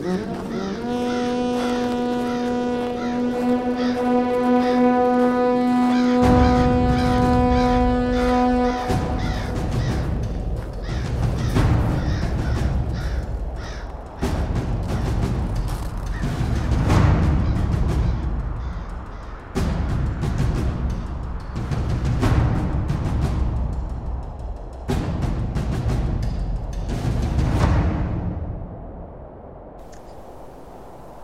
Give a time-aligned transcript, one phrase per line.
[0.00, 0.37] Mm-hmm.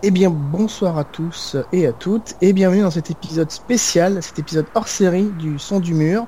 [0.07, 4.39] Eh bien, bonsoir à tous et à toutes, et bienvenue dans cet épisode spécial, cet
[4.39, 6.27] épisode hors série du Son du Mur,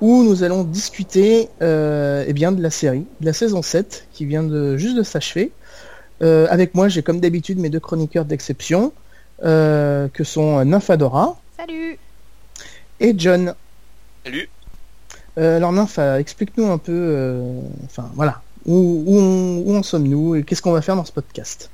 [0.00, 4.24] où nous allons discuter euh, eh bien, de la série, de la saison 7, qui
[4.24, 5.52] vient de juste de s'achever.
[6.22, 8.94] Euh, avec moi, j'ai comme d'habitude mes deux chroniqueurs d'exception,
[9.44, 11.38] euh, que sont Nymphadora.
[11.58, 11.98] Salut
[12.98, 13.54] Et John.
[14.24, 14.48] Salut
[15.36, 17.42] Alors Nympha, explique-nous un peu,
[17.84, 21.68] enfin voilà, où, où, en sommes-nous et qu'est-ce qu'on va faire dans ce podcast?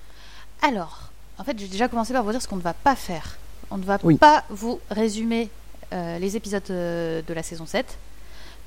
[0.61, 1.04] Alors,
[1.39, 3.39] en fait, j'ai déjà commencé par vous dire ce qu'on ne va pas faire.
[3.71, 5.51] On ne va pas vous résumer
[5.93, 7.99] euh, les épisodes euh, de la saison 7.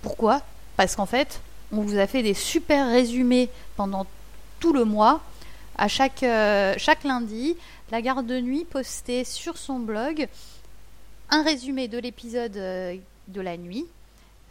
[0.01, 0.41] Pourquoi?
[0.75, 4.05] Parce qu'en fait, on vous a fait des super résumés pendant
[4.59, 5.21] tout le mois.
[5.77, 7.55] À chaque, euh, chaque lundi,
[7.91, 10.27] la garde de nuit postait sur son blog
[11.29, 13.85] un résumé de l'épisode de la nuit.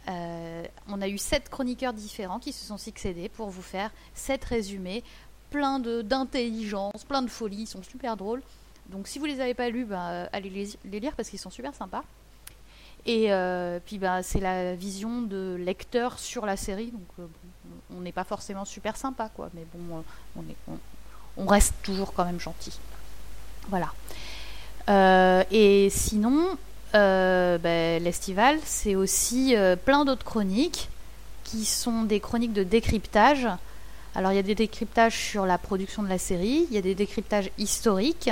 [0.07, 5.03] on a eu sept chroniqueurs différents qui se sont succédés pour vous faire sept résumés
[5.49, 8.41] plein d'intelligence, plein de folie, ils sont super drôles.
[8.89, 11.73] Donc si vous les avez pas lus, bah, allez les, lire parce qu'ils sont super
[11.73, 12.03] sympas.
[13.05, 17.25] Et euh, puis bah, c'est la vision de lecteur sur la série, donc euh,
[17.95, 20.03] on n'est pas forcément super sympa, quoi, mais bon,
[20.37, 20.73] euh,
[21.37, 22.77] on, reste toujours quand même gentil.
[23.69, 23.93] Voilà.
[25.51, 26.57] et sinon,
[26.93, 30.89] bah, l'estival, c'est aussi plein d'autres chroniques
[31.43, 33.47] qui sont des chroniques de décryptage
[34.17, 36.81] alors il y a des décryptages sur la production de la série, il y a
[36.81, 38.31] des décryptages historiques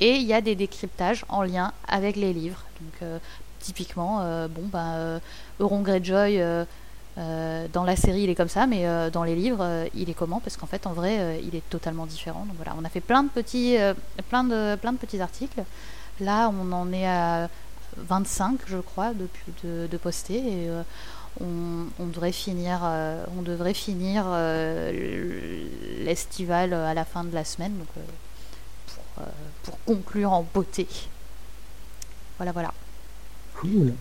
[0.00, 2.64] et il y a des décryptages en lien avec les livres.
[2.80, 3.18] Donc euh,
[3.60, 5.20] typiquement, euh, bon bah euh,
[5.60, 6.42] Euron Greyjoy
[7.16, 10.40] dans la série il est comme ça, mais dans les livres il est comment?
[10.40, 12.44] Parce qu'en fait en vrai il est totalement différent.
[12.46, 13.94] Donc voilà, on a fait plein de petits, de,
[14.74, 15.62] de articles.
[16.18, 17.48] Là on en est à
[17.98, 20.42] 25 je crois depuis de, de poster
[21.40, 23.24] on, devrait finir, euh,
[24.34, 25.64] euh,
[26.04, 29.22] l'estival à la fin de la semaine, donc, euh,
[29.62, 30.86] pour, conclure en beauté.
[32.38, 32.72] Voilà, voilà.
[33.58, 33.92] Cool.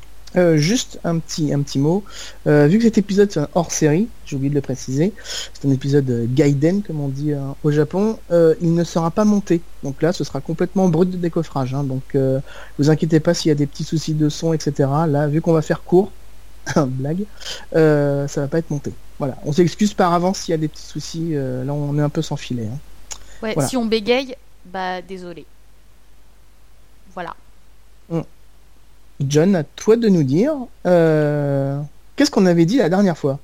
[0.56, 2.04] juste un petit, mot.
[2.46, 5.14] vu que cet épisode c'est hors série, j'ai oublié de le préciser,
[5.54, 9.60] c'est un épisode Gaiden comme on dit au Japon, il ne sera pas monté.
[9.84, 11.74] Donc là, ce sera complètement brut de décoffrage.
[11.74, 11.84] Hein.
[11.84, 12.16] donc
[12.78, 14.90] vous inquiétez pas s'il y a des petits soucis de son, etc.
[15.08, 16.10] Là, vu qu'on va faire court,
[16.88, 17.26] blague,
[17.76, 18.94] euh, ça va pas être monté.
[19.18, 21.30] Voilà, on s'excuse par avance s'il y a des petits soucis.
[21.34, 22.68] Euh, là, on est un peu sans filet.
[22.68, 22.78] Hein.
[23.42, 24.36] Ouais, si on bégaye,
[24.66, 25.46] bah désolé.
[27.14, 27.36] Voilà.
[28.12, 28.24] Hum.
[29.22, 30.54] John, à toi de nous dire,
[30.86, 31.80] euh,
[32.16, 33.40] qu'est-ce qu'on avait dit la dernière fois?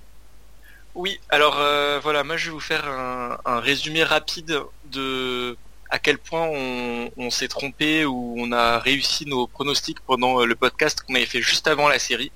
[0.96, 1.60] Oui, alors
[2.02, 4.62] voilà, moi je vais vous faire un, résumé rapide
[4.94, 5.58] de
[5.90, 10.56] à quel point on, on s'est trompé ou on a réussi nos pronostics pendant le
[10.56, 12.32] podcast qu'on avait fait juste avant la série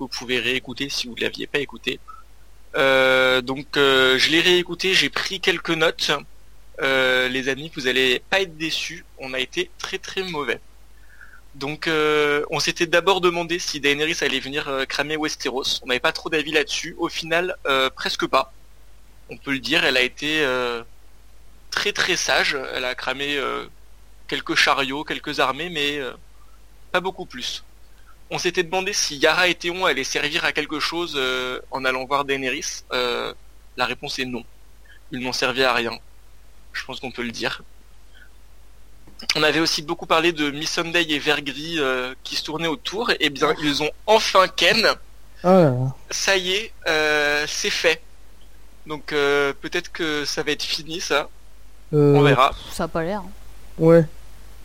[0.00, 2.00] vous pouvez réécouter si vous ne l'aviez pas écouté.
[2.76, 6.10] Euh, donc euh, je l'ai réécouté, j'ai pris quelques notes.
[6.80, 10.60] Euh, les amis, vous allez pas être déçus, on a été très très mauvais.
[11.54, 11.90] Donc
[12.50, 15.80] on s'était d'abord demandé si Daenerys allait venir cramer Westeros.
[15.82, 16.94] On n'avait pas trop d'avis là-dessus.
[16.98, 17.56] Au final,
[17.96, 18.52] presque pas.
[19.28, 20.46] On peut le dire, elle a été
[21.70, 22.56] très très sage.
[22.74, 23.40] Elle a cramé
[24.28, 26.00] quelques chariots, quelques armées, mais
[26.92, 27.64] pas beaucoup plus
[28.30, 32.04] on s'était demandé si Yara et Théon allaient servir à quelque chose euh, en allant
[32.04, 32.82] voir Daenerys.
[32.92, 33.32] Euh,
[33.76, 34.44] la réponse est non.
[35.12, 35.92] Ils n'ont servi à rien.
[36.72, 37.62] Je pense qu'on peut le dire.
[39.34, 43.10] On avait aussi beaucoup parlé de Miss Sunday et Vergris euh, qui se tournaient autour.
[43.18, 44.86] Eh bien, ils ont enfin Ken.
[45.42, 45.72] Ah
[46.10, 46.72] ça y est,
[47.46, 48.02] c'est fait.
[48.86, 51.28] Donc peut-être que ça va être fini ça.
[51.92, 52.52] On verra.
[52.72, 53.20] Ça a pas l'air.
[53.20, 53.30] Hein.
[53.78, 54.04] Ouais,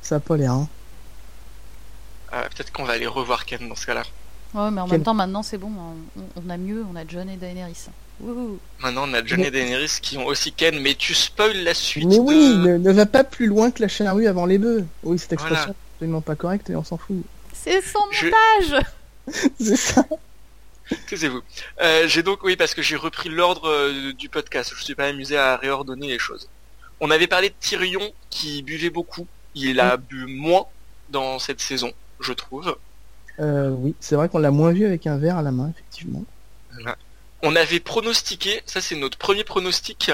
[0.02, 0.52] ça a pas l'air.
[0.52, 0.68] Hein.
[2.34, 4.04] Euh, peut-être qu'on va aller revoir Ken dans ce cas-là.
[4.54, 5.72] Ouais, mais en même temps, maintenant c'est bon,
[6.36, 7.88] on, a mieux, on a John et Daenerys.
[8.80, 12.06] Maintenant, on a John et Daenerys qui ont aussi Ken, mais tu spoil la suite.
[12.06, 14.86] Mais oui, ne, va pas plus loin que la charrue avant les bœufs.
[15.02, 17.24] Oui, cette expression n'est absolument pas correcte et on s'en fout.
[17.54, 18.86] C'est son montage
[19.60, 20.06] C'est ça
[21.08, 21.42] Taisez-vous.
[21.82, 24.72] Euh, j'ai donc, oui, parce que j'ai repris l'ordre euh, du podcast.
[24.72, 26.50] Je me suis pas amusé à réordonner les choses.
[27.00, 29.26] On avait parlé de Tyrion qui buvait beaucoup.
[29.56, 30.66] Il a bu moins
[31.10, 31.94] dans cette saison
[32.24, 32.76] je trouve.
[33.40, 36.24] oui, c'est vrai qu'on l'a moins vu avec un verre à la main, effectivement.
[37.42, 40.12] On avait pronostiqué, ça c'est notre premier pronostic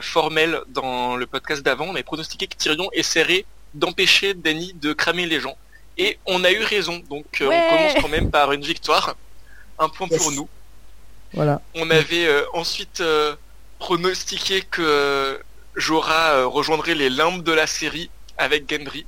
[0.00, 3.44] formel dans le podcast d'avant, on avait pronostiqué que Tyrion essaierait
[3.74, 5.56] d'empêcher Danny de cramer les gens.
[5.98, 9.16] Et on a eu raison, donc on commence quand même par une victoire.
[9.78, 10.48] Un point pour nous.
[11.34, 11.60] Voilà.
[11.74, 13.02] On avait ensuite
[13.78, 15.40] pronostiqué que
[15.76, 19.06] Jorah rejoindrait les limbes de la série avec Gendry.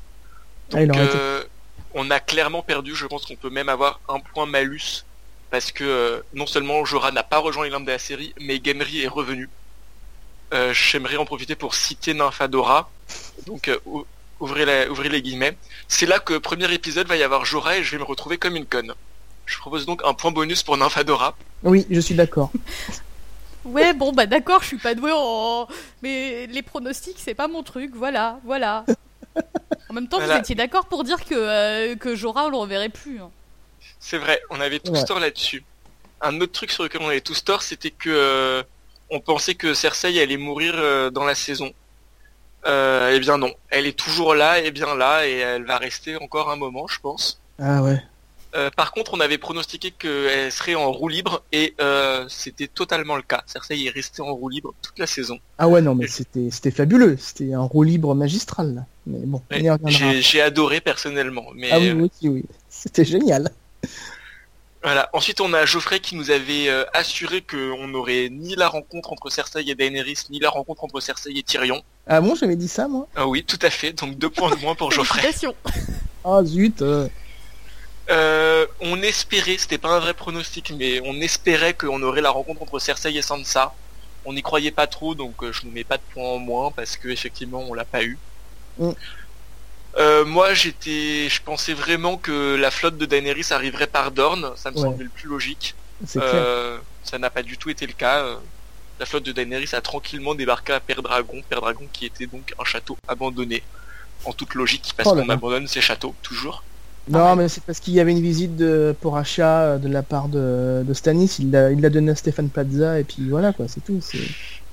[0.73, 1.45] Ah, Donc euh,
[1.95, 5.05] on a clairement perdu, je pense qu'on peut même avoir un point malus
[5.51, 8.61] parce que euh, non seulement Jorah n'a pas rejoint les limbes de la série, mais
[8.63, 9.49] Gendry est revenu.
[10.53, 12.91] Euh, j'aimerais en profiter pour citer Nymphadora.
[13.47, 13.71] Donc
[14.41, 14.65] ouvrez,
[15.09, 15.57] les guillemets.
[15.89, 18.57] C'est là que premier épisode va y avoir Jorah et je vais me retrouver comme
[18.57, 18.95] une conne.
[19.47, 21.37] Je propose donc un point bonus pour Nymphadora.
[21.63, 22.51] Oui, je suis d'accord.
[23.65, 25.67] Ouais, bon, bah d'accord, je suis pas doué en.
[26.03, 28.85] Mais les pronostics, c'est pas mon truc, voilà, voilà.
[29.95, 32.89] En même temps, vous étiez d'accord pour dire que, euh, que Jorah, on le reverrait
[32.89, 33.21] plus.
[33.21, 33.31] Hein.
[34.01, 35.63] C'est vrai, on avait tous tort là-dessus.
[36.21, 38.65] Un autre truc sur lequel on avait tous tort, c'était que euh,
[39.11, 41.73] on pensait que Cersei allait mourir euh, dans la saison.
[42.67, 46.51] eh bien non, elle est toujours là, et bien là, et elle va rester encore
[46.51, 47.41] un moment, je pense.
[47.61, 48.03] Ah ouais.
[48.57, 53.17] Euh, par contre, on avait pronostiqué qu'elle serait en roue libre et euh, c'était totalement
[53.17, 53.43] le cas.
[53.47, 55.39] Cersei est restée en roue libre toute la saison.
[55.59, 57.17] Ah ouais, non, mais c'était c'était fabuleux.
[57.19, 58.87] C'était un roue libre magistral.
[59.07, 61.47] Mais bon, j'ai adoré personnellement.
[61.55, 61.71] Mais...
[61.71, 62.45] Ah oui, oui, oui.
[62.69, 63.51] C'était génial.
[64.83, 65.09] Voilà.
[65.15, 69.31] Ensuite, on a Geoffrey qui nous avait euh, assuré qu'on n'aurait ni la rencontre entre
[69.31, 71.83] Cersei et Daenerys, ni la rencontre entre Cersei et Tyrion.
[72.07, 73.09] Ah bon, j'avais dit ça, moi?
[73.17, 73.95] Ah oui, tout à fait.
[73.95, 75.23] Donc deux points de moins pour Geoffrey.
[76.27, 76.83] Ah zut
[78.11, 82.63] euh, on espérait, c'était pas un vrai pronostic, mais on espérait qu'on aurait la rencontre
[82.63, 83.75] entre Cersei et Sansa.
[84.27, 86.71] On n'y croyait pas trop, donc euh, je ne mets pas de points en moins
[86.71, 88.19] parce que effectivement on l'a pas eu.
[88.79, 88.91] Mm.
[89.97, 94.73] Euh, moi j'étais, je pensais vraiment que la flotte de Daenerys arriverait par Dorne, ça
[94.73, 95.75] me semblait le plus logique.
[96.07, 98.27] ça n'a pas du tout été le cas.
[98.99, 102.55] La flotte de Daenerys a tranquillement débarqué à Père Dragon, Père Dragon qui était donc
[102.59, 103.63] un château abandonné,
[104.25, 106.65] en toute logique, parce oh qu'on abandonne ces châteaux toujours.
[107.09, 110.03] Non, mais c'est parce qu'il y avait une visite de, pour achat euh, de la
[110.03, 111.37] part de, de Stanis.
[111.39, 114.01] Il l'a il donné à Stéphane Plaza et puis voilà quoi, c'est tout.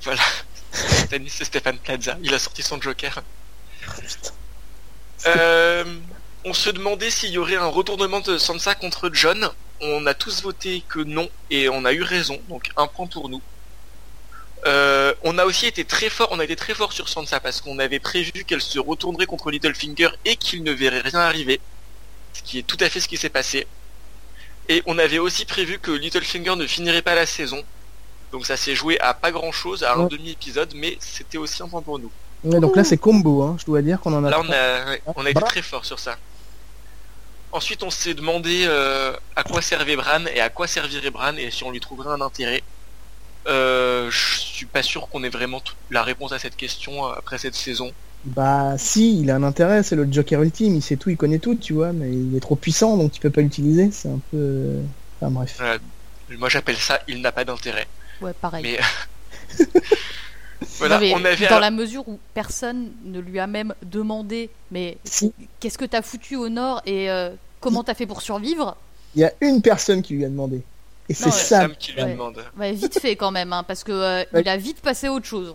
[0.01, 0.21] Voilà.
[0.71, 2.17] Stanis et Stéphane Plaza.
[2.23, 3.21] Il a sorti son Joker.
[5.27, 5.83] Euh,
[6.45, 9.49] on se demandait s'il y aurait un retournement de Sansa contre John.
[9.81, 12.39] On a tous voté que non et on a eu raison.
[12.49, 13.41] Donc un point pour nous.
[14.65, 17.61] Euh, on a aussi été très fort, on a été très fort sur Sansa parce
[17.61, 21.59] qu'on avait prévu qu'elle se retournerait contre Littlefinger et qu'il ne verrait rien arriver
[22.33, 23.67] ce qui est tout à fait ce qui s'est passé.
[24.69, 27.63] Et on avait aussi prévu que Littlefinger ne finirait pas la saison.
[28.31, 31.67] Donc ça s'est joué à pas grand chose, à un demi-épisode, mais c'était aussi un
[31.67, 32.11] point pour nous.
[32.43, 33.55] Donc là c'est combo, hein.
[33.59, 34.29] je dois dire qu'on en a.
[34.29, 36.17] Là on a, on a été très fort sur ça.
[37.51, 41.51] Ensuite on s'est demandé euh, à quoi servait Bran et à quoi servirait Bran et
[41.51, 42.63] si on lui trouverait un intérêt.
[43.47, 47.37] Euh, je suis pas sûr qu'on ait vraiment la réponse à cette question euh, après
[47.39, 47.91] cette saison.
[48.23, 51.39] Bah si, il a un intérêt, c'est le Joker ultime, il sait tout, il connaît
[51.39, 54.19] tout, tu vois, mais il est trop puissant donc tu peux pas l'utiliser, c'est un
[54.29, 54.77] peu...
[55.19, 55.59] Enfin bref.
[56.37, 57.87] moi j'appelle ça il n'a pas d'intérêt.
[58.21, 58.63] Ouais, pareil.
[58.63, 59.65] Mais...
[60.87, 64.97] voilà, on avait dans la mesure où personne ne lui a même demandé mais
[65.59, 68.75] qu'est-ce que t'as foutu au nord et euh, comment t'as fait pour survivre?
[69.15, 70.61] Il y a une personne qui lui a demandé.
[71.09, 71.75] Et c'est Sam.
[71.77, 72.41] qui lui demande.
[72.57, 75.53] vite fait quand même, hein, parce que euh, il a vite passé à autre chose.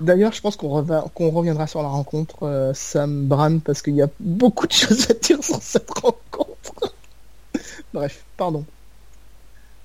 [0.00, 4.08] D'ailleurs, je pense qu'on reviendra sur la rencontre euh, Sam Bran parce qu'il y a
[4.20, 6.94] beaucoup de choses à dire sur cette rencontre.
[7.92, 8.64] Bref, pardon.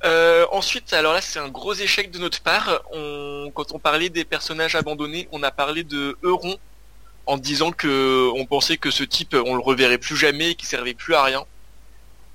[0.05, 2.81] Euh, ensuite, alors là, c'est un gros échec de notre part.
[2.91, 6.57] quand on parlait des personnages abandonnés, on a parlé de Euron
[7.25, 10.67] en disant que on pensait que ce type, on le reverrait plus jamais, et qu'il
[10.67, 11.45] servait plus à rien.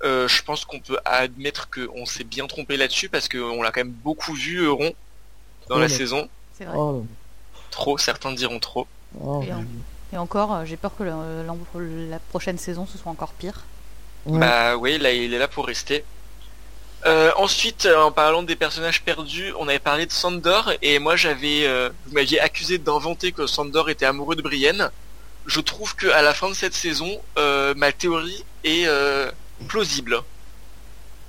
[0.03, 3.81] Euh, je pense qu'on peut admettre qu'on s'est bien trompé là-dessus parce qu'on l'a quand
[3.81, 4.93] même beaucoup vu Euron
[5.67, 6.29] dans la saison.
[6.57, 6.75] C'est vrai.
[6.77, 7.05] Oh,
[7.69, 8.87] Trop, certains diront trop.
[9.19, 9.43] Oh,
[10.11, 13.65] et, encore, euh, j'ai peur que la prochaine saison ce soit encore pire.
[14.25, 16.03] Bah oui, là il est là pour rester.
[17.05, 21.15] Euh, ensuite, euh, en parlant des personnages perdus, on avait parlé de Sandor et moi
[21.15, 21.67] j'avais,
[22.05, 24.89] vous m'aviez accusé d'inventer que Sandor était amoureux de Brienne.
[25.45, 28.87] Je trouve que à la fin de cette saison, ma théorie est
[29.67, 30.21] plausible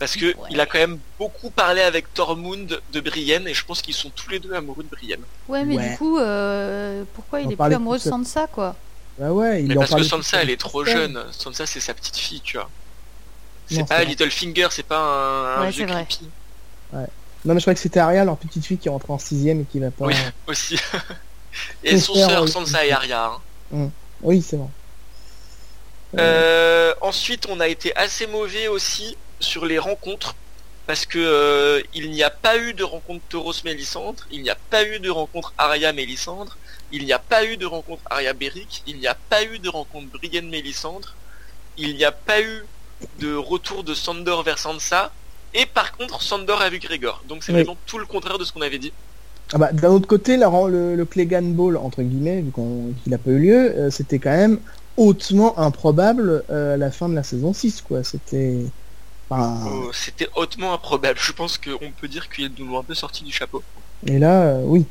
[0.00, 3.82] parce que il a quand même beaucoup parlé avec Tormund de Brienne et je pense
[3.82, 5.20] qu'ils sont tous les deux amoureux de Brienne.
[5.46, 8.74] Ouais, mais du coup, euh, pourquoi il est plus amoureux de Sansa, quoi?
[9.18, 11.22] Bah ouais, il parce que Sansa, elle est trop jeune.
[11.32, 12.70] Sansa, c'est sa petite fille, tu vois.
[13.70, 16.28] C'est pas Littlefinger, c'est pas un, ouais, vieux creepy.
[16.92, 17.06] Ouais.
[17.44, 19.64] Non, mais je crois que c'était Arya, leur petite fille qui rentre en sixième et
[19.64, 20.06] qui va pas.
[20.06, 20.14] Oui,
[20.46, 20.78] aussi.
[21.84, 23.26] et son sœur, Sansa et Arya.
[23.26, 23.40] Hein.
[23.72, 23.90] Hum.
[24.22, 24.70] Oui, c'est bon.
[27.00, 30.34] ensuite, on a été assez mauvais aussi sur les rencontres
[30.90, 34.84] parce que il n'y a pas eu de rencontre Tauros Mélissandre, il n'y a pas
[34.84, 36.58] eu de rencontre Arya Mélissandre,
[36.90, 39.68] il n'y a pas eu de rencontre Arya Beric, il n'y a pas eu de
[39.68, 41.14] rencontre Brienne Mélissandre,
[41.78, 42.64] il n'y a pas eu
[43.18, 45.12] de retour de Sandor vers Sansa,
[45.54, 47.22] et par contre Sandor a vu Grégor.
[47.28, 48.92] Donc c'est vraiment tout le contraire de ce qu'on avait dit.
[49.52, 53.30] Ah bah, D'un autre côté, le, le Clegane Ball, entre guillemets, vu qu'il n'a pas
[53.30, 54.60] eu lieu, euh, c'était quand même
[54.96, 58.04] hautement improbable euh, à la fin de la saison 6, quoi.
[58.04, 58.58] C'était...
[59.30, 61.18] Oh, c'était hautement improbable.
[61.20, 63.62] Je pense qu'on peut dire qu'il nous a un peu sorti du chapeau.
[64.06, 64.84] Et là, euh, oui.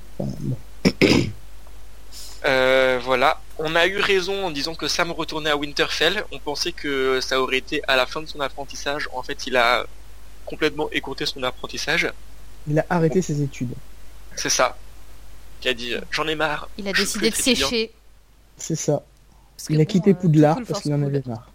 [2.43, 3.41] Voilà.
[3.57, 6.23] On a eu raison en disant que Sam retournait à Winterfell.
[6.31, 9.09] On pensait que ça aurait été à la fin de son apprentissage.
[9.13, 9.85] En fait, il a
[10.45, 12.11] complètement écourté son apprentissage.
[12.67, 13.73] Il a arrêté ses études.
[14.35, 14.77] C'est ça.
[15.63, 16.69] Il a dit j'en ai marre.
[16.77, 17.91] Il a décidé de sécher.
[18.57, 19.03] C'est ça.
[19.69, 21.49] il a quitté Poudlard parce qu'il en avait marre.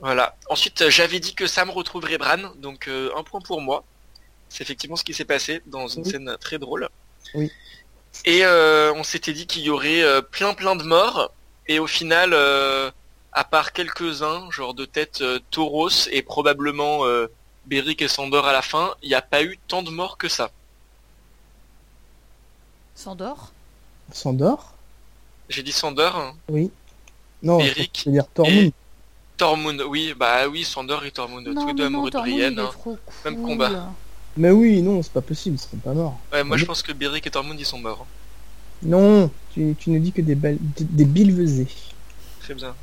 [0.00, 0.36] Voilà.
[0.48, 3.84] Ensuite, j'avais dit que Sam retrouverait Bran, donc euh, un point pour moi.
[4.48, 6.88] C'est effectivement ce qui s'est passé dans une scène très drôle.
[7.34, 7.50] Oui.
[8.24, 11.32] Et euh, on s'était dit qu'il y aurait euh, plein plein de morts.
[11.68, 12.32] Et au final,
[13.32, 17.02] à part quelques-uns, genre de tête Tauros et probablement
[17.66, 20.28] Beric et Sandor à la fin, il n'y a pas eu tant de morts que
[20.28, 20.52] ça.
[22.94, 23.52] Sandor?
[24.12, 24.74] Sandor?
[25.48, 26.36] J'ai dit Sandor hein.
[26.48, 26.70] Oui.
[27.42, 28.02] Non, Beric.
[28.04, 28.72] Je veux dire Tormund.
[29.36, 32.58] Tormund, oui, bah oui, Sandor et Tormund, tous deux amoureux de Brienne.
[32.58, 32.70] Hein.
[33.24, 33.90] Même combat.
[34.36, 36.18] Mais oui, non, c'est pas possible, ils seront pas morts.
[36.32, 38.06] Ouais, moi je pense que Beric et Tormund ils sont morts.
[38.82, 40.58] Non, tu, tu ne dis que des, des,
[41.04, 41.66] des
[42.42, 42.74] Très bien.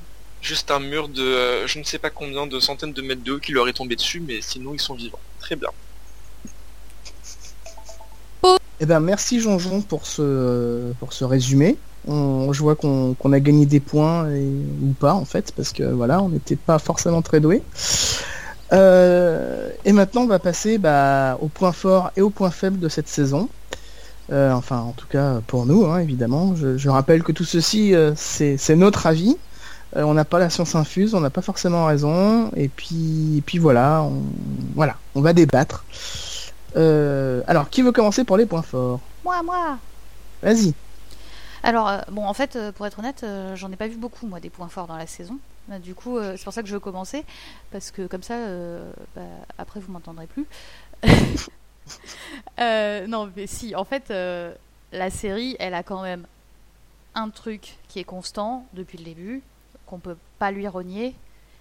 [0.42, 3.34] Juste un mur de euh, je ne sais pas combien de centaines de mètres de
[3.34, 5.20] haut qui leur est tombé dessus, mais sinon ils sont vivants.
[5.40, 5.70] Très bien.
[8.80, 11.78] Eh ben merci Jean-Jean pour ce, pour ce résumé.
[12.06, 16.22] On, je vois qu'on a gagné des points ou pas en fait, parce que voilà,
[16.22, 17.64] on n'était pas forcément très doué.
[18.74, 22.90] Euh, et maintenant on va passer bah, au point fort et au point faible de
[22.90, 23.50] cette saison.
[24.32, 26.56] Euh, enfin en tout cas pour nous hein, évidemment.
[26.56, 29.38] Je, rappelle que tout ceci euh, c'est notre avis.
[29.96, 32.50] on n'a pas la science infuse, on n'a pas forcément raison.
[32.56, 34.24] Et puis, puis voilà, on,
[34.76, 35.86] voilà, on va débattre.
[36.76, 39.00] Alors, qui veut commencer pour les points forts?
[39.24, 39.78] Moi, moi
[40.42, 40.74] Vas-y.
[41.62, 44.68] Alors, bon, en fait, pour être honnête, j'en ai pas vu beaucoup, moi, des points
[44.68, 45.38] forts dans la saison.
[45.82, 47.24] Du coup, c'est pour ça que je veux commencer,
[47.72, 48.38] parce que comme ça,
[49.16, 49.22] bah,
[49.58, 50.46] après, vous m'entendrez plus.
[52.60, 54.14] non, mais si, en fait,
[54.92, 56.26] la série, elle a quand même
[57.16, 59.42] un truc qui est constant depuis le début,
[59.86, 61.16] qu'on peut pas lui renier,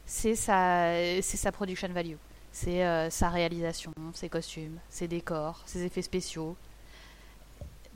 [0.04, 2.16] c'est sa, c'est sa production value
[2.52, 6.54] c'est euh, sa réalisation, ses costumes, ses décors, ses effets spéciaux.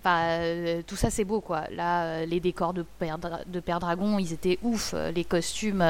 [0.06, 1.64] Euh, tout ça c'est beau quoi.
[1.70, 3.18] Là, euh, les décors de Père,
[3.80, 4.94] Dragon, ils étaient ouf.
[5.14, 5.84] Les costumes,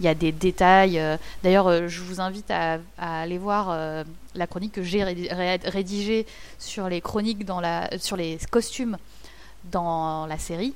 [0.00, 1.00] il y a des détails.
[1.42, 3.76] D'ailleurs, je vous invite à, aller voir
[4.34, 6.26] la chronique que j'ai rédigée
[6.58, 8.96] sur les chroniques dans la, sur les costumes
[9.70, 10.74] dans la série,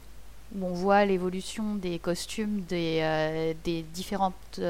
[0.54, 4.60] où on voit l'évolution des costumes des, des différentes,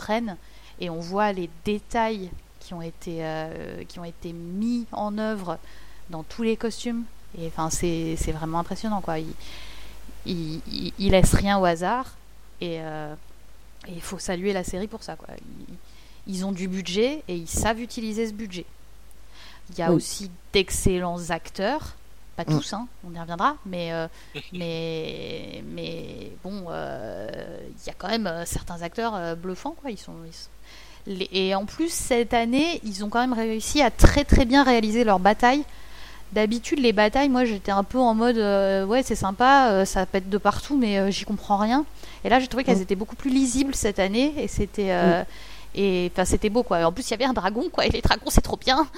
[0.00, 0.36] reines
[0.80, 2.30] et on voit les détails
[2.72, 5.58] euh, qui ont été mis en œuvre
[6.10, 7.04] dans tous les costumes.
[7.38, 9.18] Et enfin, c'est vraiment impressionnant, quoi.
[9.18, 9.32] Il,
[10.26, 12.14] il, laisse rien au hasard.
[12.60, 13.14] Et euh,
[13.88, 15.28] il faut saluer la série pour ça, quoi.
[16.26, 18.64] Ils, ont du budget et ils savent utiliser ce budget.
[19.70, 21.94] Il y a aussi d'excellents acteurs.
[22.36, 22.46] Pas mm.
[22.46, 24.08] tous, hein, on y reviendra, mais, euh,
[24.52, 29.90] mais, mais bon, il y a quand même certains acteurs bluffants, quoi.
[29.90, 30.50] Ils sont, ils sont
[31.06, 35.04] et en plus, cette année, ils ont quand même réussi à très très bien réaliser
[35.04, 35.64] leur bataille.
[36.34, 40.04] D'habitude, les batailles, moi j'étais un peu en mode euh, ouais, c'est sympa, euh, ça
[40.04, 41.84] pète de partout, mais euh, j'y comprends rien.
[42.24, 42.82] Et là, j'ai trouvé qu'elles mm.
[42.82, 45.26] étaient beaucoup plus lisibles cette année et c'était mm.
[45.76, 46.84] et enfin c'était beau quoi.
[46.84, 48.88] en plus, il y avait un dragon quoi, et les dragons c'est trop bien.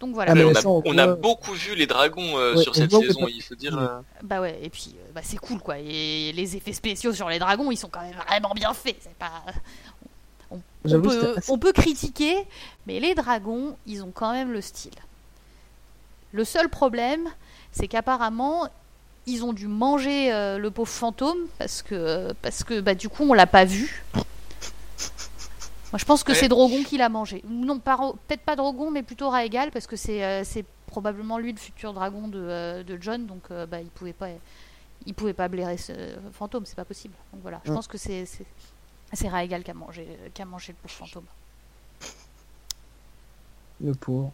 [0.00, 0.32] Donc voilà.
[0.34, 4.02] Ah, on, a, beaucoup vu les dragons sur cette saison, il faut dire.
[4.24, 5.78] Bah ouais, et puis bah, c'est cool quoi.
[5.78, 8.96] Et les effets spéciaux sur les dragons, ils sont quand même vraiment bien faits.
[9.00, 9.30] C'est pas,
[11.48, 12.34] on peut, critiquer,
[12.86, 14.94] mais les dragons, ils ont quand même le style.
[16.32, 17.28] Le seul problème,
[17.72, 18.68] c'est qu'apparemment,
[19.26, 23.24] ils ont dû manger euh, le pauvre fantôme parce que, parce que bah, du coup,
[23.24, 24.04] on l'a pas vu.
[24.14, 27.42] Moi, je pense que c'est Drogon qui l'a mangé.
[27.48, 30.44] Non, peut-être pas Drogon, mais plutôt Raegal parce que c'est euh,
[30.86, 34.28] probablement lui le futur dragon de, euh, John, donc bah, il pouvait pas,
[35.06, 35.92] il pouvait pas blairer ce
[36.32, 37.14] fantôme, c'est pas possible.
[37.32, 38.24] Donc voilà, je pense que c'est
[39.12, 41.24] c'est Raegal qui a mangé, qui a mangé le pauvre fantôme.
[43.80, 44.30] Le pauvre.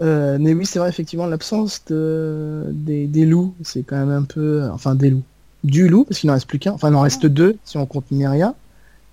[0.00, 4.68] Euh, mais oui, c'est vrai, effectivement, l'absence de, des, loups, c'est quand même un peu.
[4.72, 5.22] Enfin, des loups.
[5.62, 6.72] du loup, parce qu'il n'en reste plus qu'un.
[6.72, 8.54] Enfin, il en reste deux si on compte Miria.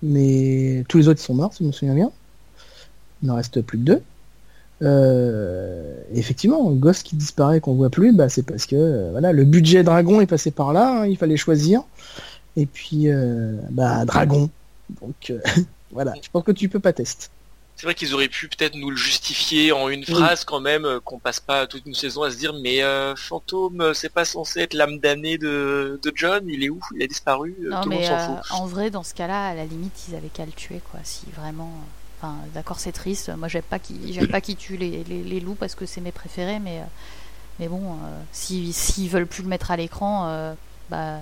[0.02, 2.10] Mais tous les autres sont morts, si je me souviens bien.
[3.22, 4.02] Il n'en reste plus que deux.
[4.82, 9.44] Euh, effectivement, Ghost qui disparaît, qu'on voit plus, bah, c'est parce que euh, voilà, le
[9.44, 11.82] budget Dragon est passé par là, hein, il fallait choisir.
[12.56, 14.50] Et puis, euh, bah, Dragon.
[15.00, 15.32] Donc,
[15.92, 17.28] voilà, je pense que tu peux pas tester.
[17.76, 21.18] C'est vrai qu'ils auraient pu peut-être nous le justifier en une phrase quand même, qu'on
[21.18, 22.80] passe pas toute une saison à se dire mais
[23.16, 26.80] Fantôme, c'est pas censé être l'âme damnée de, John, il est où?
[26.94, 28.08] Il a disparu Non mais
[28.50, 31.26] en vrai, dans ce cas-là, à la limite, ils avaient qu'à le tuer quoi, si
[31.36, 31.72] vraiment
[32.54, 33.30] d'accord, c'est triste.
[33.36, 36.12] Moi, j'aime pas qui, j'aime pas qui tue les, les, loups parce que c'est mes
[36.12, 36.84] préférés, mais euh,
[37.58, 40.54] mais bon, euh, s'ils veulent plus le mettre à l'écran, euh,
[40.90, 41.20] bah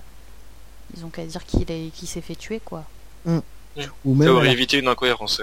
[0.96, 2.84] ils ont qu'à dire qu'il est, qui s'est fait tuer, quoi.
[3.24, 3.38] Mm.
[4.04, 5.40] Ou même Ça aurait évité une incohérence.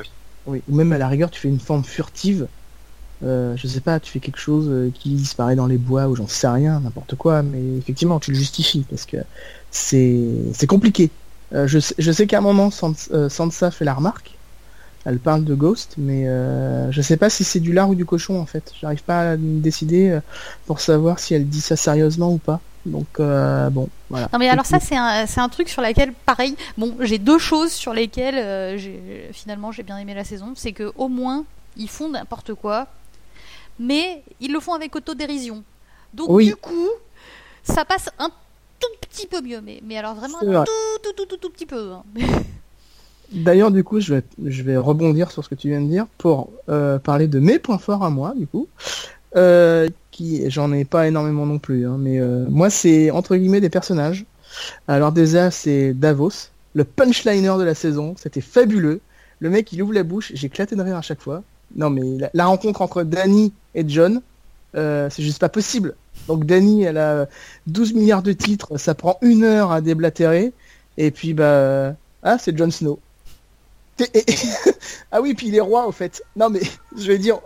[0.47, 2.47] Oui, ou même à la rigueur, tu fais une forme furtive.
[3.21, 6.47] je sais pas, tu fais quelque chose qui disparaît dans les bois ou j'en sais
[6.47, 9.17] rien, n'importe quoi, mais effectivement, tu le justifies parce que
[9.71, 11.11] c'est compliqué.
[11.51, 14.37] je sais, je qu'à un moment, Sansa fait la remarque
[15.07, 18.05] elle parle de Ghost, mais euh, je sais pas si c'est du lard ou du
[18.05, 18.73] cochon en fait.
[18.81, 20.19] J'arrive pas à me décider euh,
[20.65, 22.59] pour savoir si elle dit ça sérieusement ou pas.
[22.87, 24.29] Donc euh, bon, voilà.
[24.33, 26.55] Non mais alors ça c'est un, c'est un truc sur lequel pareil.
[26.77, 28.79] Bon, j'ai deux choses sur lesquelles
[29.33, 32.87] finalement j'ai bien aimé la saison, c'est que au moins ils font n'importe quoi,
[33.79, 35.63] mais ils le font avec autodérision.
[36.13, 36.89] Donc du coup,
[37.63, 38.29] ça passe un
[38.79, 40.71] tout petit peu mieux, mais, mais alors vraiment un tout,
[41.03, 41.91] tout, tout, tout, tout, petit peu.
[41.91, 42.03] Hein.
[43.31, 46.05] D'ailleurs, du coup, je vais, je vais rebondir sur ce que tu viens de dire
[46.17, 48.67] pour euh, parler de mes points forts à moi, du coup.
[49.37, 53.61] Euh, qui, j'en ai pas énormément non plus, hein, mais euh, moi, c'est entre guillemets
[53.61, 54.25] des personnages.
[54.87, 58.15] Alors déjà, c'est Davos, le punchliner de la saison.
[58.17, 58.99] C'était fabuleux.
[59.39, 61.43] Le mec, il ouvre la bouche, éclaté de rire à chaque fois.
[61.75, 64.21] Non, mais la, rencontre entre Danny et John,
[64.73, 65.95] c'est juste pas possible.
[66.27, 67.27] Donc Danny, elle a
[67.67, 70.53] 12 milliards de titres, ça prend une heure à déblatérer,
[70.97, 72.99] et puis bah, ah, c'est Jon Snow.
[75.11, 76.21] ah oui, puis il est roi au fait.
[76.35, 76.61] Non mais
[76.97, 77.39] je vais dire,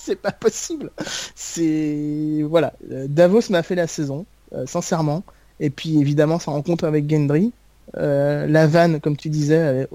[0.04, 0.90] c'est pas possible.
[1.34, 5.22] C'est voilà, euh, Davos m'a fait la saison, euh, sincèrement.
[5.60, 7.52] Et puis évidemment sa rencontre avec Gendry,
[7.96, 9.86] euh, la vanne comme tu disais,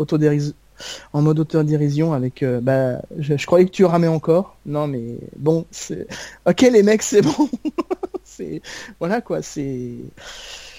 [1.13, 4.57] en mode autodérision avec bah je, croyais que tu ramais encore.
[4.65, 6.07] Non mais bon, c'est
[6.45, 7.49] ok les mecs c'est bon.
[8.23, 8.61] c'est
[8.99, 9.89] voilà quoi, c'est.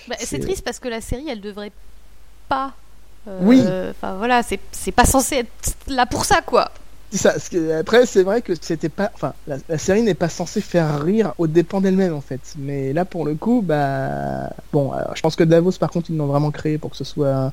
[0.09, 1.73] Bah, c'est triste parce que la série elle devrait
[2.49, 2.75] pas
[3.41, 3.61] oui.
[3.65, 6.71] Euh, enfin voilà, c'est pas censé être là pour ça, quoi.
[7.79, 11.47] Après, c'est vrai que c'était pas, enfin, la, série n'est pas censée faire rire au
[11.47, 12.40] dépend d'elle-même en fait.
[12.59, 16.27] Mais là, pour le coup, bah, bon, je pense que Davos, par contre, ils l'ont
[16.27, 17.53] vraiment créé pour que ce soit,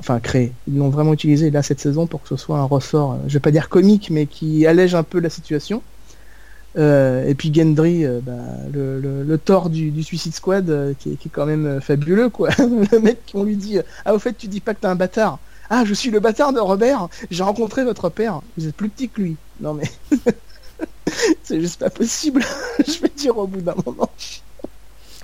[0.00, 0.52] enfin, créé.
[0.68, 3.40] Ils l'ont vraiment utilisé là cette saison pour que ce soit un ressort, je vais
[3.40, 5.82] pas dire comique, mais qui allège un peu la situation.
[6.78, 8.32] Euh, et puis Gendry, euh, bah,
[8.72, 12.50] le, tort du, Suicide Squad, euh, qui, est, qui, est, quand même fabuleux, quoi.
[12.58, 15.38] le mec, on lui dit Ah, au fait, tu dis pas que t'es un bâtard.
[15.70, 19.08] Ah, je suis le bâtard de Robert, j'ai rencontré votre père, vous êtes plus petit
[19.08, 19.36] que lui.
[19.60, 19.88] Non, mais.
[21.44, 22.44] c'est juste pas possible,
[22.86, 24.10] je vais dire au bout d'un moment.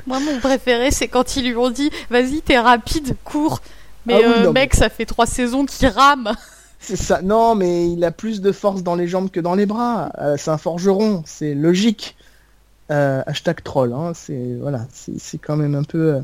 [0.07, 3.61] Moi, mon préféré, c'est quand ils lui ont dit Vas-y, t'es rapide, cours.
[4.07, 6.33] Mais ah mec, ça fait trois saisons qu'il rame.
[6.79, 7.23] C'est ça.
[7.23, 10.13] Non, mais il a plus de force dans les jambes que dans les bras.
[10.19, 12.17] Euh, c'est un forgeron, c'est logique.
[12.93, 13.93] Euh, hashtag troll.
[13.93, 14.13] Hein.
[14.15, 16.21] C'est voilà, c'est quand même un peu.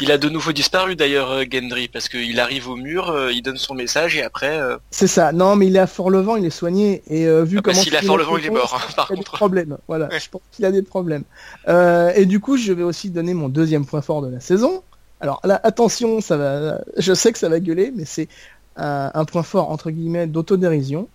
[0.00, 3.56] Euh, il a de nouveau disparu d'ailleurs, Gendry, parce qu'il arrive au mur, il donne
[3.56, 4.60] son message et après.
[4.90, 5.32] C'est ça.
[5.32, 7.76] Non, mais il est à Fort-Levant, il est soigné et vu ah, comment.
[7.76, 8.74] S'il est à Fort-Levant, il est mort.
[8.74, 9.78] Hein, par il a des problèmes.
[9.88, 10.08] Voilà.
[10.18, 11.24] Je pense qu'il a des problèmes.
[11.68, 14.82] et du coup, je vais aussi donner mon deuxième point fort de la saison.
[15.20, 16.80] Alors là, attention, ça va.
[16.96, 18.28] Je sais que ça va gueuler, mais c'est
[18.76, 21.08] un, point fort entre guillemets d'autodérision,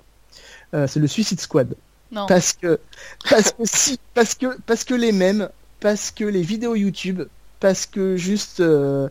[0.73, 1.75] euh, c'est le Suicide Squad.
[2.11, 2.25] Non.
[2.25, 2.79] Parce que
[3.29, 7.21] parce que si parce que parce que les mêmes, parce que les vidéos YouTube,
[7.59, 9.09] parce que juste euh,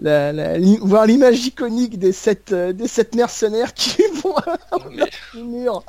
[0.00, 4.34] la, la, voir l'image iconique des sept euh, des sept mercenaires qui vont
[5.34, 5.84] le mur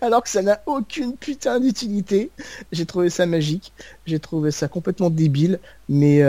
[0.00, 2.30] alors que ça n'a aucune putain d'utilité.
[2.72, 3.72] J'ai trouvé ça magique,
[4.06, 6.22] j'ai trouvé ça complètement débile, mais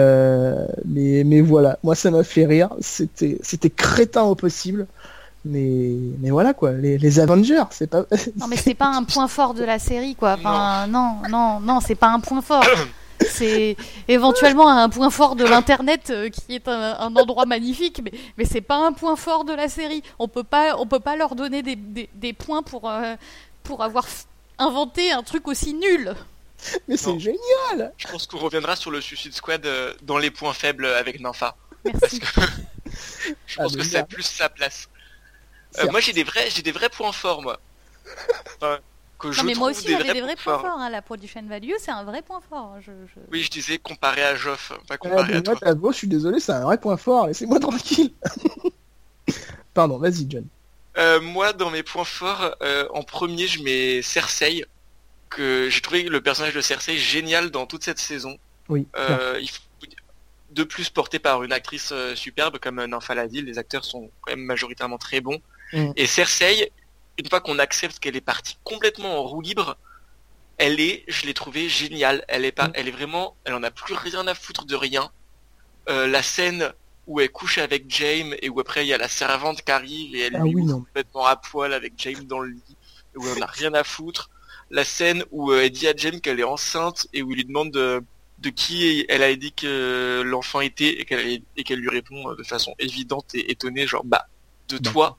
[0.83, 2.69] mais mais voilà, moi ça m'a fait rire.
[2.81, 4.87] C'était c'était crétin au possible.
[5.45, 6.71] Mais mais voilà quoi.
[6.73, 10.15] Les, les Avengers c'est pas non mais c'est pas un point fort de la série
[10.15, 10.33] quoi.
[10.39, 12.65] Enfin non non non, c'est pas un point fort
[13.21, 18.45] c'est éventuellement un point fort de l'internet euh, qui est un, endroit magnifique mais mais
[18.45, 20.03] c'est pas un point fort de la série.
[20.19, 23.15] On peut pas on peut pas leur donner des, des, des points pour euh,
[23.63, 24.05] pour avoir
[24.57, 26.15] inventé un truc aussi nul.
[26.87, 27.93] Mais c'est génial.
[27.97, 31.55] Je pense qu'on reviendra sur le Suicide Squad euh, dans les points faibles avec Nympha.
[31.83, 32.19] Merci.
[32.19, 32.41] Parce que
[33.47, 34.89] je pense ah, que c'est plus sa place.
[35.79, 37.59] Euh, moi j'ai des vrais j'ai des vrais points forts moi.
[39.17, 40.79] que non, mais moi aussi j'avais des vrais points forts.
[40.79, 40.89] Hein.
[40.89, 42.73] La production value, c'est un vrai point fort.
[42.75, 42.81] Hein.
[42.81, 42.91] Je,
[43.31, 45.55] Oui, je disais comparé à Joff, pas comparé à toi.
[45.75, 47.27] Moi, je suis désolé, c'est un vrai point fort.
[47.27, 48.11] Laissez-moi tranquille.
[49.73, 50.45] Pardon, vas-y, John.
[50.97, 54.65] Euh, moi, dans mes points forts, euh, en premier, je mets Cersei.
[55.27, 58.37] Que j'ai trouvé le personnage de Cersei génial dans toute cette saison.
[58.69, 58.87] Oui.
[58.95, 59.41] Euh,
[60.51, 64.97] de plus porté par une actrice superbe comme Nympha Les acteurs sont quand même majoritairement
[64.97, 65.41] très bons.
[65.73, 65.91] Mm.
[65.97, 66.71] Et Cersei,
[67.17, 69.77] une fois qu'on accepte qu'elle est partie complètement en roue libre,
[70.57, 72.23] elle est, je l'ai trouvée géniale.
[72.27, 72.73] Elle est pas, mm.
[72.75, 75.11] elle est vraiment, elle en a plus rien à foutre de rien.
[75.87, 76.73] la scène
[77.07, 80.15] où elle couche avec James et où après il y a la servante qui arrive
[80.15, 82.75] et elle ah lui complètement à poil avec James dans le lit
[83.15, 84.29] où elle n'a rien à foutre.
[84.71, 87.45] La scène où euh, elle dit à James qu'elle est enceinte et où il lui
[87.45, 88.03] demande de,
[88.55, 92.43] qui elle a dit que l'enfant était et qu'elle et qu'elle lui répond euh, de
[92.43, 94.27] façon évidente et étonnée genre bah
[94.67, 95.17] de toi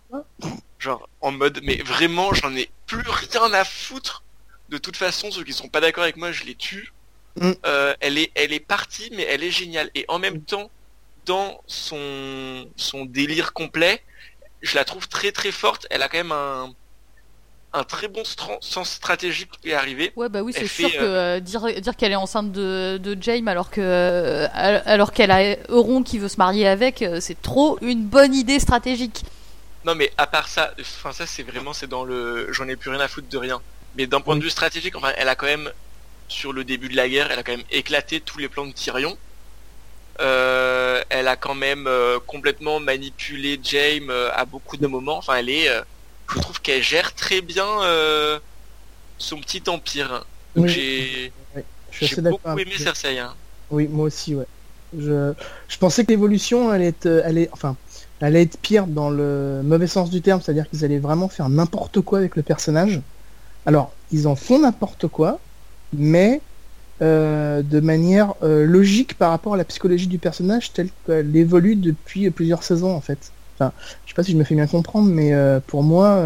[0.78, 4.22] genre en mode mais vraiment j'en ai plus rien à foutre
[4.68, 6.92] de toute façon ceux qui sont pas d'accord avec moi je les tue
[7.40, 7.52] mm.
[7.64, 10.70] euh, elle est elle est partie mais elle est géniale et en même temps
[11.26, 14.00] dans son, son délire complet,
[14.62, 15.86] je la trouve très très forte.
[15.90, 16.72] Elle a quand même un,
[17.72, 20.12] un très bon sens stratégique qui est arrivé.
[20.16, 23.20] Ouais, bah oui, c'est sûr que euh, euh, dire, dire qu'elle est enceinte de, de
[23.20, 27.76] Jaime alors que euh, alors qu'elle a Euron qui veut se marier avec, c'est trop
[27.82, 29.24] une bonne idée stratégique.
[29.87, 32.90] Non, mais à part ça, enfin ça c'est vraiment c'est dans le, j'en ai plus
[32.90, 33.62] rien à foutre de rien.
[33.96, 35.70] Mais d'un point de vue stratégique, enfin, elle a quand même
[36.29, 38.72] sur le début de la guerre, elle a quand même éclaté tous les plans de
[38.72, 39.16] Tyrion.
[40.20, 45.18] Euh, elle a quand même euh, complètement manipulé James euh, à beaucoup de moments.
[45.18, 45.68] Enfin, elle est,
[46.35, 47.64] je trouve qu'elle gère très bien
[49.18, 50.27] son petit empire.
[50.57, 51.33] j'ai,
[52.22, 53.18] beaucoup aimé Cersei.
[53.18, 53.35] Hein.
[53.70, 54.46] Oui, moi aussi, ouais.
[54.99, 55.33] Je,
[55.68, 57.77] je pensais que l'évolution, elle est, elle est, enfin,
[58.20, 62.00] allait être pire dans le mauvais sens du terme, c'est-à-dire qu'ils allaient vraiment faire n'importe
[62.00, 63.00] quoi avec le personnage.
[63.66, 65.38] Alors, ils en font n'importe quoi,
[65.92, 66.40] mais
[67.02, 71.76] euh, de manière euh, logique par rapport à la psychologie du personnage telle qu'elle évolue
[71.76, 73.33] depuis plusieurs saisons en fait.
[73.55, 73.72] Enfin,
[74.05, 76.22] je sais pas si je me fais bien comprendre, mais euh, pour moi,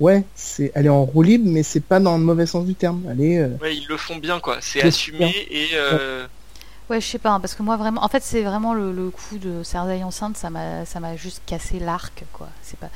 [0.00, 2.74] ouais, c'est, elle est en roue libre, mais c'est pas dans le mauvais sens du
[2.74, 3.02] terme.
[3.10, 3.44] Elle est.
[3.60, 4.58] Ouais, ils le font bien quoi.
[4.60, 5.68] C'est assumé et.
[5.74, 6.26] Ouais.
[7.00, 9.62] Je sais pas, hein, parce que moi vraiment, en fait, c'est vraiment le, coup de
[9.62, 12.48] Cersei enceinte, ça m'a, ça m'a juste cassé l'arc, quoi.
[12.62, 12.90] C'est pas.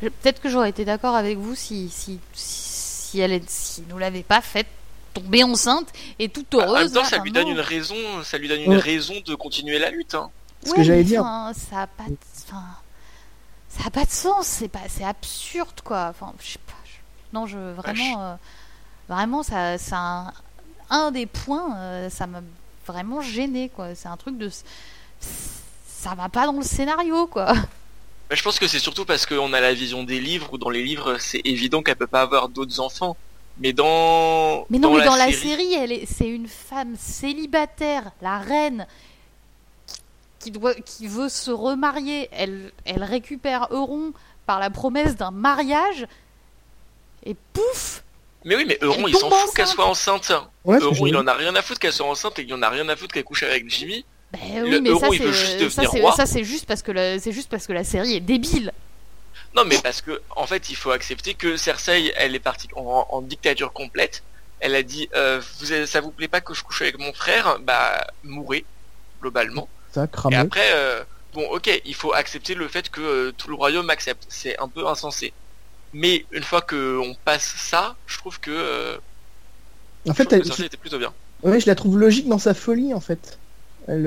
[0.00, 4.22] Peut-être que j'aurais été d'accord avec vous si, si, si, elle est, si nous l'avait
[4.22, 4.68] pas faite
[5.12, 6.70] tomber enceinte et toute heureuse.
[6.70, 9.78] En même temps, ça lui donne une raison, ça lui donne une raison de continuer
[9.78, 10.14] la lutte.
[10.14, 10.30] Hein.
[10.64, 11.22] Ce que j'allais dire.
[11.54, 12.16] ça a pas, de...
[12.46, 14.46] ça a pas de sens.
[14.46, 16.08] C'est pas, c'est absurde quoi.
[16.10, 16.74] Enfin, je sais pas.
[17.32, 18.34] Non, je vraiment, euh,
[19.08, 20.32] vraiment, ça, c'est un...
[20.90, 21.76] un, des points.
[21.76, 22.40] Euh, ça m'a
[22.88, 23.94] vraiment gêné quoi.
[23.94, 24.50] C'est un truc de,
[25.20, 27.54] ça va pas dans le scénario quoi.
[28.30, 30.82] je pense que c'est surtout parce qu'on a la vision des livres où dans les
[30.82, 33.16] livres c'est évident qu'elle peut pas avoir d'autres enfants.
[33.60, 34.66] Mais dans.
[34.70, 38.86] Mais non, mais dans la série, elle est, c'est une femme célibataire, la reine,
[40.38, 42.28] qui, doit, qui veut se remarier.
[42.30, 44.12] Elle, elle récupère Euron
[44.46, 46.06] par la promesse d'un mariage.
[47.24, 48.04] Et pouf
[48.44, 50.32] Mais oui, mais Euron, il s'en fout qu'elle soit enceinte.
[50.66, 52.88] Euron, il en a rien à foutre qu'elle soit enceinte et il en a rien
[52.88, 54.04] à foutre qu'elle couche avec Jimmy.
[54.32, 55.70] Ben oui, mais ça, c'est,
[56.16, 58.72] ça, c'est juste parce que c'est juste parce que la série est débile.
[59.56, 63.22] Non, mais parce que en fait, il faut accepter que Cersei, elle est partie en,
[63.22, 64.22] dictature complète.
[64.60, 67.58] Elle a dit, euh, vous, ça vous plaît pas que je couche avec mon frère?
[67.60, 68.64] Bah, mourrez
[69.20, 69.68] globalement.
[69.92, 73.54] Ça, Et après, euh, bon, ok, il faut accepter le fait que euh, tout le
[73.54, 74.26] royaume accepte.
[74.28, 75.32] C'est un peu insensé.
[75.92, 78.98] Mais une fois que on passe ça, je trouve que.
[80.08, 81.12] en fait, elle, était plutôt bien.
[81.42, 83.38] Ouais, je la trouve logique dans sa folie, en fait.
[83.86, 84.06] Elle,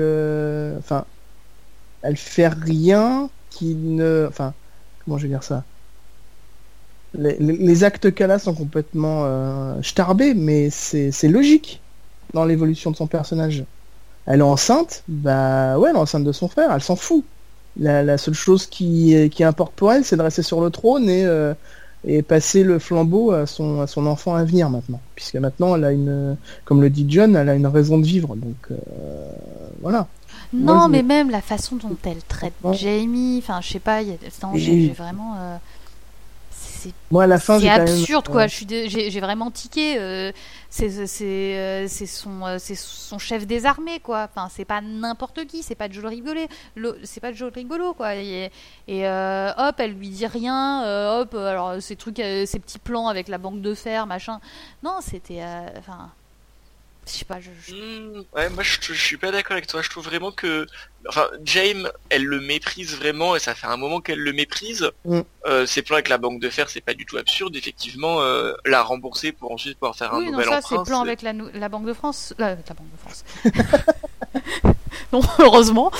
[0.78, 1.04] enfin,
[2.02, 4.54] elle fait rien qui ne, enfin,
[5.04, 5.64] comment je vais dire ça?
[7.14, 11.82] Les, actes qu'elle a sont complètement euh, starbés, mais c'est logique
[12.32, 13.64] dans l'évolution de son personnage.
[14.24, 17.24] Elle est enceinte, bah ouais, elle est enceinte de son frère, elle s'en fout.
[17.78, 21.24] La, seule chose qui, qui importe pour elle, c'est de rester sur le trône et,
[21.24, 21.54] euh,
[22.04, 25.00] et passer le flambeau à son, à son enfant à venir maintenant.
[25.14, 28.36] Puisque maintenant, elle a une, comme le dit John, elle a une raison de vivre.
[28.36, 28.76] Donc euh,
[29.80, 30.06] voilà.
[30.52, 34.00] Non, mais même la façon dont elle traite Jamie, enfin, je sais pas,
[34.54, 35.34] j'ai vraiment.
[35.38, 35.56] Euh,
[36.82, 38.46] c'est Moi, à la fin, absurde, quoi.
[38.46, 39.96] J'ai vraiment tiqué.
[39.98, 40.32] Euh,
[40.70, 44.28] c'est son, son chef des armées, quoi.
[44.30, 46.40] Enfin, c'est pas n'importe qui, c'est pas Joe rigolo,
[47.04, 48.14] c'est pas Joe rigolo, quoi.
[48.16, 48.50] Et,
[48.88, 51.20] euh, hop, elle lui dit rien.
[51.20, 54.40] hop, alors ces trucs, ces petits plans avec la banque de fer, machin.
[54.82, 55.42] Non, c'était,
[55.78, 56.10] enfin
[57.06, 57.74] Je sais pas, je...
[57.74, 59.82] Hmm, ouais, moi je, je, suis pas d'accord avec toi.
[59.82, 60.66] Je trouve vraiment que,
[61.08, 64.88] enfin, James, elle le méprise vraiment et ça fait un moment qu'elle le méprise.
[65.04, 65.20] Mm.
[65.46, 67.56] Euh, ses plans avec la banque de fer, c'est pas du tout absurde.
[67.56, 70.84] Effectivement, euh, la rembourser pour ensuite pouvoir faire un oui, nouvel non, ça, emprunt.
[70.84, 73.24] ses plans avec la, la, banque de France, la, la banque de France.
[75.12, 75.90] non, heureusement,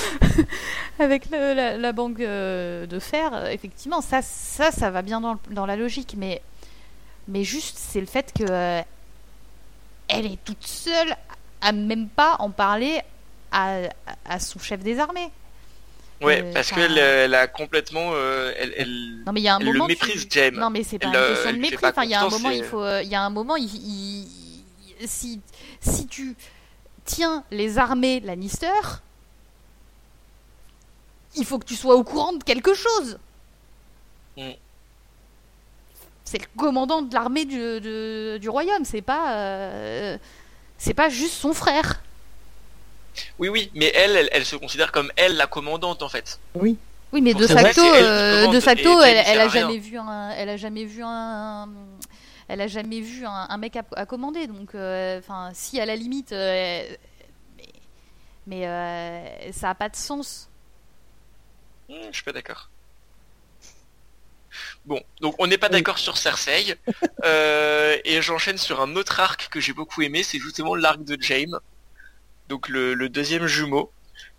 [0.99, 5.37] avec le, la, la, banque euh, de fer, effectivement, ça, ça, ça va bien dans,
[5.51, 6.41] dans la logique, mais,
[7.27, 8.81] mais juste, c'est le fait que euh,
[10.07, 11.15] elle est toute seule
[11.61, 13.01] à même pas en parler
[13.51, 13.81] à,
[14.25, 15.31] à son chef des armées.
[16.21, 19.55] Ouais, euh, parce qu'elle elle a complètement, euh, elle, elle, non mais il y a
[19.55, 20.39] un moment le méprise, tu...
[20.39, 20.55] James.
[20.55, 21.85] Non mais c'est pas elle, une question de mépris.
[21.87, 23.65] Enfin, il y a un moment, il faut, euh, il y a un moment, il,
[23.65, 24.27] il-
[25.01, 25.41] il- si
[25.81, 26.35] si tu
[27.03, 28.67] tiens les armées Lannister,
[31.35, 33.17] il faut que tu sois au courant de quelque chose.
[34.37, 34.51] Mm.
[36.25, 40.17] C'est le commandant de l'armée du, de- du royaume, c'est pas euh,
[40.77, 42.01] c'est pas juste son frère.
[43.37, 46.39] Oui, oui, mais elle, elle, elle se considère comme elle la commandante en fait.
[46.55, 46.77] Oui.
[47.11, 49.67] Oui, mais de facto, euh, de et facto, elle, elle a rien.
[49.67, 51.69] jamais vu un, elle a jamais vu un,
[52.47, 54.47] elle a jamais vu un, un mec à, à commander.
[54.47, 56.83] Donc, euh, enfin, si à la limite, euh,
[57.55, 57.69] mais,
[58.47, 60.49] mais euh, ça a pas de sens.
[61.87, 62.69] Hmm, je suis pas d'accord.
[64.85, 65.73] Bon, donc on n'est pas Oui.
[65.73, 66.75] d'accord sur Cersei,
[67.23, 71.17] euh, et j'enchaîne sur un autre arc que j'ai beaucoup aimé, c'est justement l'arc de
[71.21, 71.57] Jaime,
[72.49, 73.91] donc le, le deuxième jumeau,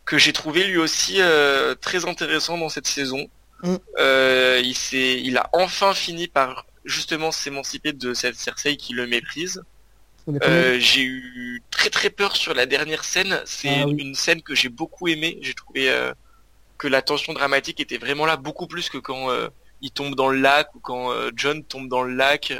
[0.04, 3.26] que j'ai trouvé lui aussi euh, très intéressant dans cette saison.
[3.62, 3.76] Mm.
[3.98, 4.60] Euh,
[4.92, 9.62] il a enfin fini par justement s'émanciper de cette Cersei qui le méprise.
[10.78, 13.40] J'ai eu très très peur sur la dernière scène.
[13.46, 13.94] C'est Ah oui.
[13.98, 15.38] une scène que j'ai beaucoup aimée.
[15.40, 15.90] J'ai trouvé
[16.76, 19.28] que la tension dramatique était vraiment là, beaucoup plus que quand
[19.84, 22.52] il tombe dans le lac ou quand euh, John tombe dans le lac,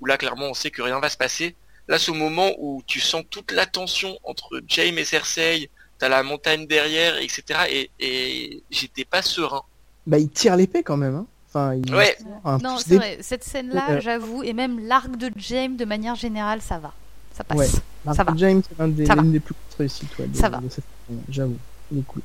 [0.00, 1.56] où là clairement on sait que rien va se passer.
[1.88, 6.08] Là, c'est au moment où tu sens toute la tension entre Jaime et Cersei, t'as
[6.08, 7.42] la montagne derrière, etc.
[7.70, 9.62] Et, et j'étais pas serein.
[10.06, 11.14] Bah, il tire l'épée quand même.
[11.14, 11.26] Hein.
[11.48, 11.94] Enfin, il...
[11.94, 12.16] Ouais.
[12.44, 13.14] un non, pouce c'est d'épée.
[13.14, 13.18] vrai.
[13.22, 16.92] Cette scène-là, Euh, j'avoue, et même l'arc de James de manière générale, ça va,
[17.32, 17.56] ça passe.
[17.56, 17.68] Ouais.
[18.14, 18.32] Ça va.
[18.36, 20.18] James, c'est l'un des, plus réussites.
[20.18, 20.58] Ouais, de, Ça va.
[20.58, 20.84] de cette
[21.30, 21.56] J'avoue.
[21.92, 22.22] Il est cool.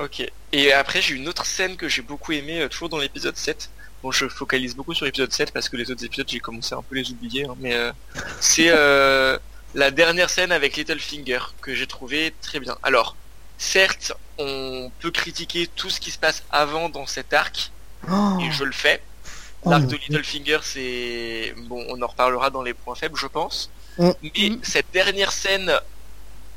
[0.00, 0.26] Ok.
[0.52, 3.70] Et après, j'ai une autre scène que j'ai beaucoup aimée, euh, toujours dans l'épisode 7.
[4.02, 6.78] Bon, je focalise beaucoup sur l'épisode 7 parce que les autres épisodes, j'ai commencé à
[6.78, 7.44] un peu les oublier.
[7.44, 7.92] hein, mais euh,
[8.40, 9.38] c'est euh,
[9.74, 12.78] la dernière scène avec Littlefinger que j'ai trouvé très bien.
[12.82, 13.14] Alors,
[13.58, 17.70] certes, on peut critiquer tout ce qui se passe avant dans cet arc,
[18.10, 19.02] Oh, et je le fais.
[19.64, 19.96] oh L'arc de.
[19.96, 21.54] Littlefinger, c'est...
[21.68, 23.70] Bon, on en reparlera dans les points faibles, je pense.
[23.98, 24.10] Mm.
[24.22, 25.70] Mais cette dernière scène,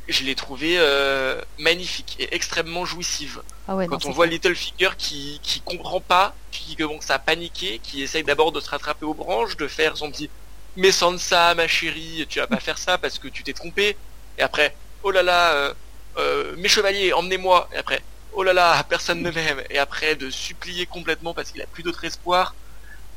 [0.07, 3.41] je l'ai trouvée euh, magnifique et extrêmement jouissive.
[3.67, 4.25] Ah ouais, non, Quand on voit.
[4.25, 9.05] Littlefinger qui, qui comprend pas, qui commence à paniquer, qui essaye d'abord de se rattraper
[9.05, 10.29] aux branches, de faire son petit
[10.75, 13.95] Mais Sansa, ma chérie, tu vas pas faire ça parce que tu t'es trompé.
[14.37, 15.73] Et après, oh là là, euh,
[16.17, 17.69] euh, mes chevaliers, emmenez-moi.
[17.73, 18.01] Et après,
[18.33, 19.63] oh là là, personne ne m'aime.
[19.69, 22.55] Et après, de supplier complètement parce qu'il a plus d'autre espoir.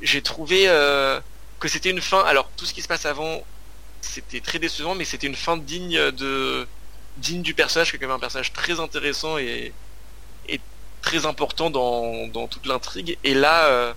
[0.02, 0.66] J'ai trouvé
[1.58, 2.20] que c'était une fin.
[2.20, 3.42] Alors, tout ce qui se passe avant,
[4.02, 6.68] c'était très décevant, mais c'était une fin digne de
[7.18, 9.72] digne du personnage, qui est quand même un personnage très intéressant et,
[10.48, 10.60] et
[11.02, 13.18] très important dans, dans toute l'intrigue.
[13.24, 13.92] Et là, euh,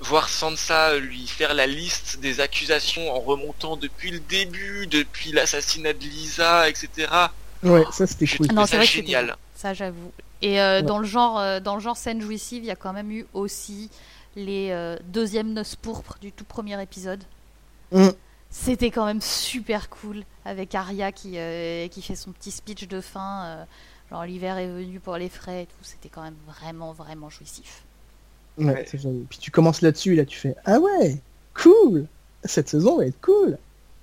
[0.00, 5.92] voir Sansa lui faire la liste des accusations en remontant depuis le début, depuis l'assassinat
[5.92, 7.08] de Lisa, etc.
[7.62, 8.46] Ouais, ça c'était cool.
[8.52, 9.36] Non, c'est génial.
[9.54, 10.12] Ça, j'avoue.
[10.42, 10.82] Et euh, Ouais.
[10.82, 13.26] dans le genre, euh, dans le genre scène jouissive, il y a quand même eu
[13.32, 13.90] aussi
[14.36, 17.24] les euh, deuxièmes noces pourpres du tout premier épisode.
[17.92, 18.08] Mm.
[18.58, 23.00] C'était quand même super cool avec Arya qui euh, qui fait son petit speech de
[23.02, 23.44] fin.
[23.44, 23.64] euh,
[24.10, 25.76] genre l'hiver est venu pour les frais et tout.
[25.82, 27.84] C'était quand même vraiment vraiment jouissif.
[28.58, 28.86] Ouais.
[29.28, 31.20] Puis tu commences là-dessus et là tu fais Ah ouais,
[31.54, 32.06] cool
[32.44, 33.58] Cette saison va être cool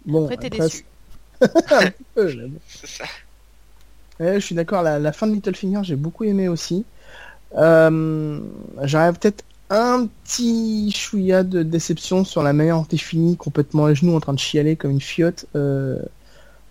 [0.06, 0.86] Bon, Après t'es déçu.
[2.86, 3.06] ça.
[4.20, 6.86] Ouais, je suis d'accord, la, la fin de Littlefinger, j'ai beaucoup aimé aussi.
[7.56, 8.40] Euh,
[8.84, 9.44] J'aurais peut-être
[9.80, 14.34] un petit chouïa de déception sur la manière dont fini, complètement à genoux, en train
[14.34, 15.46] de chialer comme une fiotte.
[15.56, 16.00] Euh,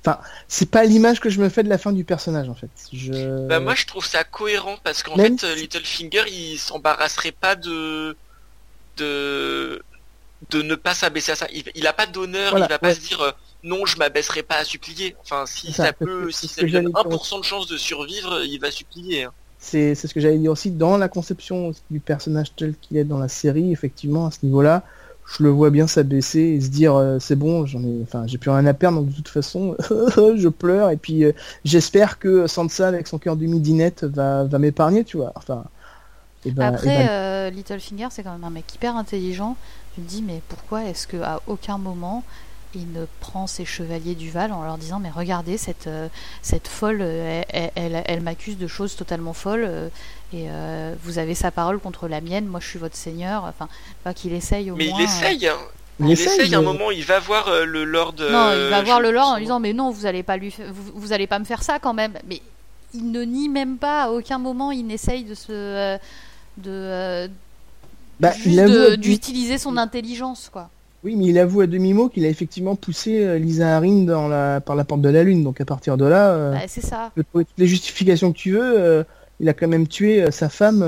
[0.04, 2.70] Enfin, c'est pas l'image que je me fais de la fin du personnage, en fait.
[2.92, 3.46] Je...
[3.46, 7.54] Bah, moi, je trouve ça cohérent parce qu'en Même fait, euh, Littlefinger, il s'embarrasserait pas
[7.54, 8.16] de
[8.96, 9.80] de
[10.50, 11.46] de ne pas s'abaisser à ça.
[11.52, 12.80] Il, il a pas d'honneur, Voilà, il va ouais.
[12.80, 13.30] pas se dire euh,
[13.62, 15.14] non, je m'abaisserai pas à supplier.
[15.20, 17.76] Enfin, si ça, ça, peut, si ça lui donne j'allais dire 1% de chance de
[17.76, 19.24] survivre, il va supplier.
[19.24, 19.32] hein.
[19.64, 23.04] C'est c'est ce que j'allais dire aussi dans la conception du personnage tel qu'il est
[23.04, 24.82] dans la série, effectivement, à ce niveau-là,
[25.24, 28.38] je le vois bien s'abaisser et se dire euh, c'est bon, j'en ai, enfin, j'ai
[28.38, 31.32] plus rien à perdre, donc de toute façon, je pleure et puis euh,
[31.64, 35.32] j'espère que Sansa avec son cœur du midinette va, va m'épargner, tu vois.
[35.36, 35.64] Enfin,
[36.44, 39.56] et ben, et Après, ben, euh, Littlefinger, c'est quand même un mec hyper intelligent.
[39.94, 42.24] Tu te dis, mais pourquoi est-ce que à aucun moment
[42.74, 45.88] il ne prend ses chevaliers du Val en leur disant mais regardez cette
[46.40, 49.90] cette folle elle, elle, m'accuse de choses totalement folles
[50.32, 50.46] et
[51.04, 53.68] vous avez sa parole contre la mienne moi je suis votre seigneur enfin
[54.04, 55.58] pas qu'il essaye au mais moins il essaye hein.
[56.00, 58.14] Il, essaye, un moment, il va voir le Lord.
[58.18, 60.92] Non, il va voir le Lord en disant mais non, vous allez pas lui, vous,
[60.94, 62.14] vous allez pas me faire ça quand même.
[62.26, 62.40] Mais
[62.94, 65.52] il ne nie même pas, à aucun moment il n'essaye de se.
[65.52, 65.98] Euh,
[66.58, 66.70] de.
[66.70, 67.28] Euh,
[68.20, 68.32] bah,
[68.96, 70.70] d'utiliser son intelligence, quoi.
[71.04, 74.60] Oui, mais il avoue à demi-mot qu'il a effectivement poussé euh, Lisa Harin dans la,
[74.60, 75.42] par la porte de la Lune.
[75.42, 77.10] Donc à partir de là, bah, c'est ça.
[77.58, 79.04] les justifications que tu veux,
[79.40, 80.80] il a quand même tué sa femme.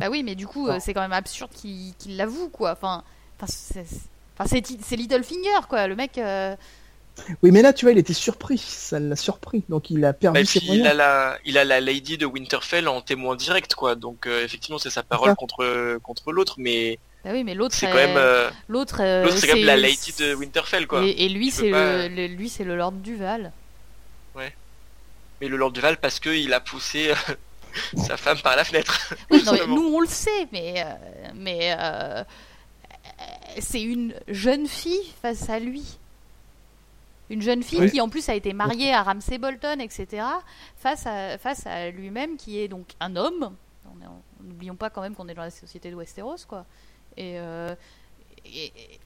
[0.00, 2.72] Bah oui, mais du coup, c'est quand même absurde qu'il l'avoue, quoi.
[2.72, 3.04] Enfin,
[3.46, 5.86] c'est Littlefinger, quoi.
[5.86, 6.18] Le mec.
[7.42, 8.58] Oui, mais là, tu vois, il était surpris.
[8.58, 9.64] Ça l'a surpris.
[9.68, 13.00] Donc, il a perdu ses Il a, la, il a la Lady de Winterfell en
[13.00, 13.94] témoin direct, quoi.
[13.94, 16.98] Donc, euh, effectivement, c'est sa parole contre, contre l'autre, mais.
[17.24, 18.16] Bah oui, mais l'autre, c'est quand même.
[18.16, 18.96] Euh, l'autre,
[19.30, 21.02] c'est quand même la Lady de Winterfell, quoi.
[21.04, 23.52] Et, lui, c'est le, lui, c'est le Lord Duval.
[24.34, 24.54] Ouais.
[25.40, 27.12] Mais le Lord Duval, parce qu'il a poussé
[27.96, 29.14] sa femme par la fenêtre.
[29.30, 30.74] Oui, nous, on le sait, mais.
[30.78, 31.76] Euh, mais
[33.58, 35.98] c'est une jeune fille face à lui
[37.30, 40.24] une jeune fille qui en plus a été mariée à Ramsay Bolton, etc.,
[40.76, 43.54] face à, face à lui-même qui est donc un homme.
[44.42, 46.66] N'oublions pas quand même qu'on est dans la société de Westeros, quoi.
[47.20, 47.74] Et, euh,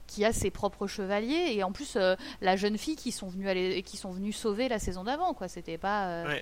[0.07, 3.47] qui a ses propres chevaliers et en plus euh, la jeune fille qui sont venus
[3.49, 5.47] aller, qui sont venus sauver la saison d'avant, quoi.
[5.47, 6.07] C'était pas.
[6.07, 6.39] Euh,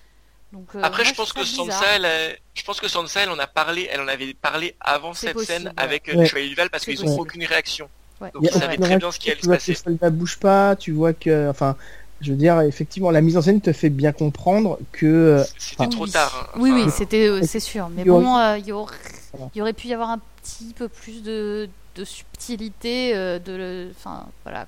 [0.53, 3.89] donc, Après, je pense que Sansa, elle je pense que Sansa, elle en a parlé,
[3.91, 6.27] elle en avait parlé avant cette scène avec ouais.
[6.27, 7.89] Chevalier Duval parce qu'ils ont aucune réaction.
[8.21, 9.73] Donc ils savaient très bien ce qui allait se passer.
[9.73, 11.75] Que ne bouge pas, tu vois que, enfin,
[12.23, 15.05] je veux dire, effectivement, la mise en scène te fait bien comprendre que.
[15.05, 16.49] Euh, c'était trop tard.
[16.53, 16.59] Hein.
[16.59, 17.89] oui, oui, c'était, euh, c'est sûr.
[17.89, 22.03] Mais bon, euh, il y, aurait, pu y avoir un petit peu plus de, de
[22.03, 24.67] subtilité, de, enfin, voilà.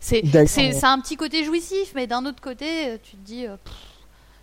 [0.00, 3.46] c'est, c'est, un petit côté jouissif, mais d'un autre côté, tu te dis,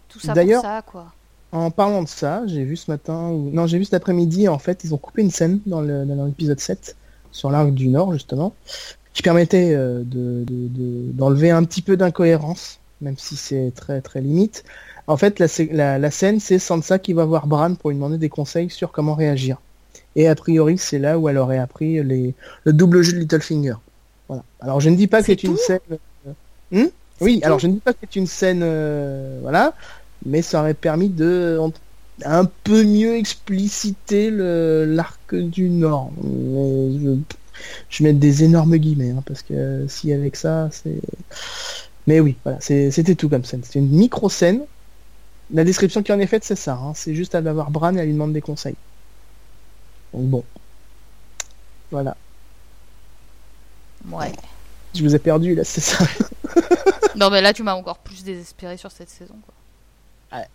[0.09, 1.13] tout ça pour ça, quoi.
[1.51, 3.49] En parlant de ça, j'ai vu ce matin, ou...
[3.51, 6.25] non, j'ai vu cet après-midi, en fait, ils ont coupé une scène dans, le, dans
[6.25, 6.95] l'épisode 7
[7.31, 8.53] sur l'arc du Nord justement,
[9.13, 14.63] qui permettait euh, d'enlever un petit peu d'incohérence, même si c'est très très limite.
[15.07, 18.29] En fait, la, la, scène, c'est Sansa qui va voir Bran pour lui demander des
[18.29, 19.57] conseils sur comment réagir.
[20.15, 23.75] Et a priori, c'est là où elle aurait appris les, le double jeu de Littlefinger.
[24.27, 24.43] Voilà.
[24.59, 25.79] Alors, je ne dis pas que c'est une scène.
[25.91, 26.31] Euh,
[26.71, 26.89] hmm
[27.21, 29.73] oui, alors je ne dis pas que c'est une scène, euh, voilà,
[30.25, 31.57] mais ça aurait permis de
[32.23, 36.11] un peu mieux expliciter l'arc du Nord.
[36.21, 37.17] je,
[37.89, 40.99] je mets des énormes guillemets, hein, parce que si avec ça, c'est...
[42.07, 43.61] Mais oui, voilà, c'était tout comme scène.
[43.63, 44.61] C'était une micro-scène.
[45.53, 46.73] La description qui en est faite, c'est ça.
[46.73, 46.93] Hein.
[46.95, 48.75] c'est juste à avoir Bran et à lui demander des conseils.
[50.13, 50.43] Donc bon.
[51.91, 52.15] Voilà.
[54.09, 54.31] Ouais.
[54.93, 56.05] Je vous ai perdu là, c'est ça.
[57.15, 59.53] non mais là tu m'as encore plus désespéré sur cette saison quoi.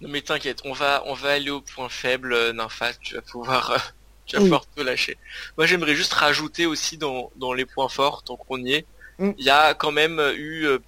[0.00, 3.22] Non mais t'inquiète, on va on va aller au point faible, euh, Nympha, tu vas
[3.22, 3.78] pouvoir euh,
[4.26, 5.16] tu vas pouvoir te lâcher.
[5.56, 8.86] Moi j'aimerais juste rajouter aussi dans, dans les points forts, tant qu'on y est,
[9.18, 9.30] mm.
[9.38, 10.78] il y a quand même eu euh,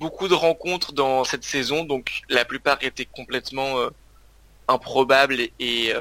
[0.00, 3.76] beaucoup de rencontres dans cette saison, donc la plupart étaient complètement
[4.66, 5.92] improbables et, et,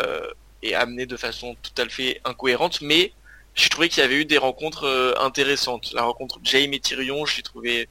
[0.64, 3.14] et, amenées de façon tout à fait incohérente, mais
[3.56, 5.92] j'ai trouvé qu'il y avait eu des rencontres intéressantes.
[5.94, 7.90] La rencontre Jaime et Tyrion, je l'ai trouvé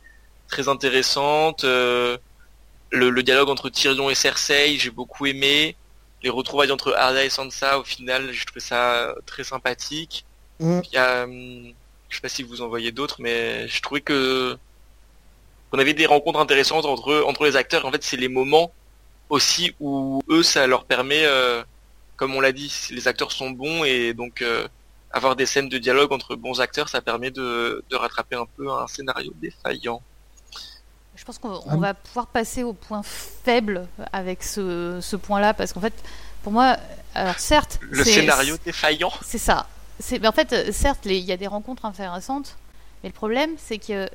[0.48, 1.64] très intéressante
[2.90, 5.76] le, dialogue entre Tyrion et Cersei, j'ai beaucoup aimé.
[6.22, 10.24] Les retrouvailles entre Arya et Sansa, au final, j'ai trouvé ça très sympathique.
[10.58, 10.80] Mm.
[10.84, 11.72] Il y a, hum,
[12.08, 14.56] je sais pas si vous en voyez d'autres, mais je trouvais que
[15.72, 17.86] on avait des rencontres intéressantes entre entre les acteurs.
[17.86, 18.72] En fait, c'est les moments
[19.28, 21.62] aussi où eux, ça leur permet, euh,
[22.20, 24.68] comme on l'a dit, les acteurs sont bons et donc euh,
[25.10, 28.70] avoir des scènes de dialogue entre bons acteurs, ça permet de, de rattraper un peu
[28.70, 30.02] un scénario défaillant.
[31.16, 35.72] Je pense qu'on ah va pouvoir passer au point faible avec ce, ce point-là, parce
[35.72, 35.94] qu'en fait,
[36.42, 36.76] pour moi,
[37.14, 37.78] alors certes...
[37.80, 39.66] Le scénario défaillant C'est ça.
[40.10, 42.58] Mais en fait, certes, il y a des rencontres intéressantes,
[43.02, 44.10] mais le problème, c'est qu'il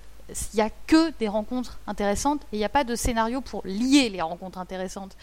[0.53, 4.09] n'y a que des rencontres intéressantes et il n'y a pas de scénario pour lier
[4.09, 5.17] les rencontres intéressantes.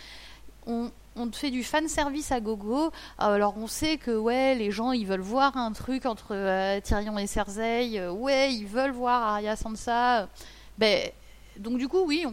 [0.66, 2.90] On, on te fait du fan service à gogo.
[3.18, 7.18] Alors on sait que ouais, les gens ils veulent voir un truc entre euh, Tyrion
[7.18, 7.98] et Cersei.
[7.98, 10.28] Euh, ouais, ils veulent voir Arya Sansa.
[10.78, 11.10] Ben
[11.58, 12.24] donc du coup, oui,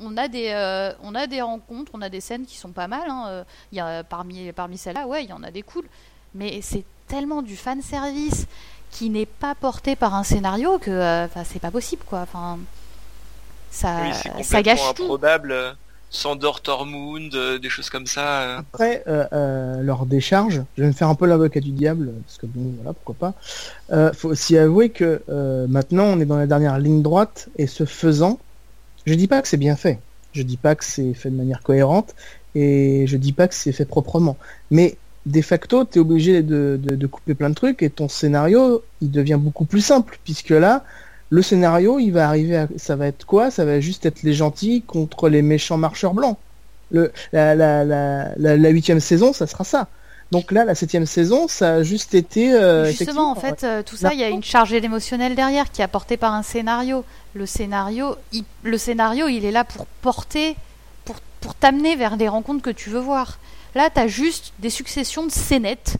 [0.00, 2.86] on, a des, euh, on a des rencontres, on a des scènes qui sont pas
[2.86, 3.08] mal.
[3.08, 3.44] Hein.
[3.72, 5.84] Il y a, parmi parmi celles-là, ouais, il y en a des cool.
[6.34, 8.46] Mais c'est tellement du fan service
[8.92, 12.20] qui n'est pas porté par un scénario que, euh, c'est pas possible, quoi.
[12.20, 12.58] Enfin,
[13.70, 14.12] ça,
[14.42, 15.76] ça gâche improbable.
[16.12, 18.58] Sandor Tormund, des choses comme ça.
[18.58, 19.02] Après,
[19.80, 22.92] leur décharge, je vais me faire un peu l'avocat du diable, parce que bon, voilà,
[22.92, 23.34] pourquoi
[23.88, 24.12] pas.
[24.12, 25.22] faut aussi avouer que
[25.68, 28.38] maintenant, on est dans la dernière ligne droite, et ce faisant,
[29.06, 29.98] je dis pas que c'est bien fait.
[30.32, 32.14] Je dis pas que c'est fait de manière cohérente,
[32.54, 34.36] et je dis pas que c'est fait proprement.
[34.70, 34.96] Mais
[35.26, 39.10] de facto, tu es obligé de, de, couper plein de trucs et ton scénario, il
[39.10, 40.84] devient beaucoup plus simple, puisque là,
[41.32, 42.68] le scénario, il va arriver à...
[42.76, 43.50] Ça va être quoi?
[43.50, 46.36] Ça va juste être les gentils contre les méchants marcheurs blancs.
[46.90, 49.88] Le, la, la, la, la, huitième saison, ça sera ça.
[50.30, 52.52] Donc là, la septième saison, ça a juste été.
[52.52, 55.80] Euh, Justement, en fait, euh, tout ça, il y a une charge émotionnelle derrière qui
[55.80, 57.02] est apportée par un scénario.
[57.32, 60.54] Le scénario, il, le scénario, il est là pour porter,
[61.06, 63.38] pour, pour t'amener vers des rencontres que tu veux voir.
[63.74, 65.96] Là, tu as juste des successions de scénettes.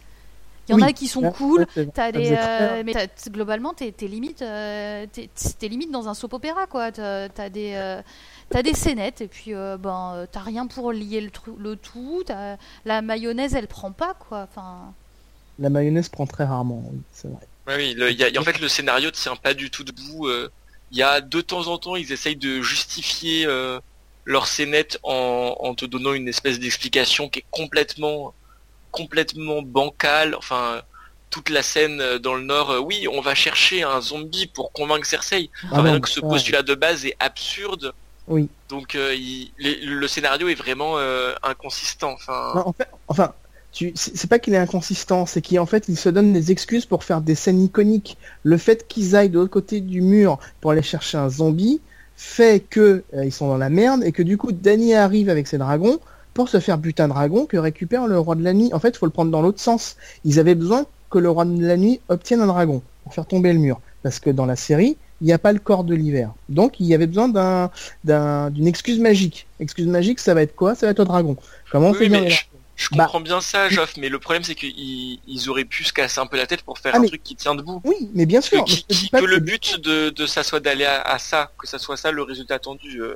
[0.69, 1.67] Il y en a qui sont cool.
[1.97, 2.95] as des, euh, mais
[3.29, 5.07] globalement, tu es, limite, euh,
[5.61, 6.67] limite dans un soap opéra.
[6.67, 8.03] Tu as, des, euh,
[8.63, 12.23] des scénettes et puis ben, t'as rien pour lier le, le tout.
[12.85, 14.15] La mayonnaise, elle prend pas.
[14.15, 14.47] quoi.
[14.51, 14.93] Enfin...
[15.59, 16.83] La mayonnaise prend très rarement,
[17.13, 17.77] c'est vrai.
[17.77, 20.29] oui, y a, en fait, le scénario tient pas du tout debout.
[20.93, 23.49] Il y a de temps en temps, ils essayent de justifier
[24.25, 28.33] leur scénette en, en te donnant une espèce d'explication qui est complètement
[28.93, 30.37] complètement bancale.
[30.37, 30.81] Enfin,
[31.31, 35.07] toute la scène dans le nord, euh, oui, on va chercher un zombie pour convaincre
[35.07, 35.51] Cersei.
[35.73, 37.93] Ah donc ce postulat de base est absurde.
[38.29, 38.49] Oui.
[38.69, 39.17] Donc euh,
[39.59, 42.13] le scénario est vraiment euh, inconsistant.
[42.13, 42.63] Enfin.
[42.65, 43.33] en fait, enfin,
[43.73, 47.05] tu, c'est pas qu'il est inconsistant, c'est qu'en fait il se donne des excuses pour
[47.05, 48.17] faire des scènes iconiques.
[48.43, 51.81] Le fait qu'ils aillent de l'autre côté du mur pour aller chercher un zombie,
[52.17, 55.49] fait que euh, ils sont dans la merde et que du coup Danny arrive avec
[55.49, 55.99] ses dragons
[56.35, 58.71] pour se faire buter un dragon que récupère le roi de la nuit.
[58.73, 59.97] En fait, il faut le prendre dans l'autre sens.
[60.25, 63.53] Ils avaient besoin que le roi de la nuit obtienne un dragon pour faire tomber
[63.53, 63.81] le mur.
[64.03, 66.33] Parce que dans la série, il n'y a pas le corps de l'hiver.
[66.49, 69.47] Donc il y avait besoin d'un, d'une excuse magique.
[69.61, 70.75] Excuse magique, ça va être quoi?
[70.75, 71.37] Ça va être le dragon.
[71.71, 72.11] Comment on fait
[72.75, 75.93] je bah, comprends bien ça, Joff, mais le problème c'est qu'ils ils auraient pu se
[75.93, 77.81] casser un peu la tête pour faire ah, un truc qui tient debout.
[77.85, 78.65] Oui, mais bien sûr.
[78.65, 82.23] Que, le but de, de ça soit d'aller à, ça, que ça soit ça le
[82.23, 83.15] résultat attendu, euh,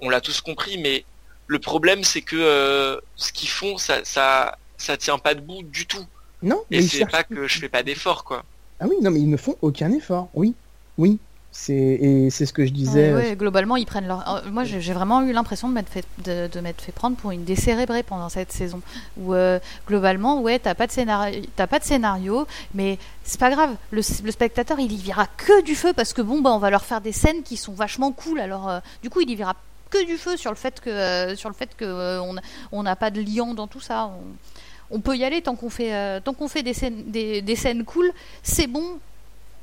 [0.00, 1.04] on l'a tous compris, mais
[1.46, 5.86] le problème c'est que euh, ce qu'ils font, ça, ça, ça tient pas debout du
[5.86, 6.06] tout.
[6.42, 6.62] Non.
[6.70, 8.44] Et c'est pas que je fais pas d'effort, quoi.
[8.80, 10.28] Ah oui, non, mais ils ne font aucun effort.
[10.34, 10.54] Oui,
[10.98, 11.18] oui.
[11.54, 13.12] C'est et c'est ce que je disais.
[13.12, 14.26] Ouais, globalement, ils prennent leur.
[14.26, 17.30] Euh, moi, j'ai vraiment eu l'impression de m'être fait de, de m'être fait prendre pour
[17.30, 18.80] une décérébrée pendant cette saison.
[19.18, 23.50] Où euh, globalement, ouais, t'as pas de scénario, t'as pas de scénario, mais c'est pas
[23.50, 23.76] grave.
[23.90, 26.84] Le, spectateur, il y verra que du feu parce que bon, bah, on va leur
[26.84, 28.40] faire des scènes qui sont vachement cool.
[28.40, 29.54] Alors, euh, du coup, il y verra
[29.92, 32.18] que du feu sur le fait que sur le fait que
[32.72, 34.10] on n'a pas de liant dans tout ça.
[34.90, 37.84] On, peut y aller tant qu'on fait tant qu'on fait des scènes des, des scènes
[37.84, 38.12] cool.
[38.42, 38.98] C'est bon,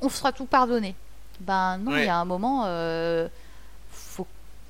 [0.00, 0.94] on sera tout pardonné.
[1.40, 3.28] Ben non, il y a un moment, euh,
[3.90, 4.26] faut,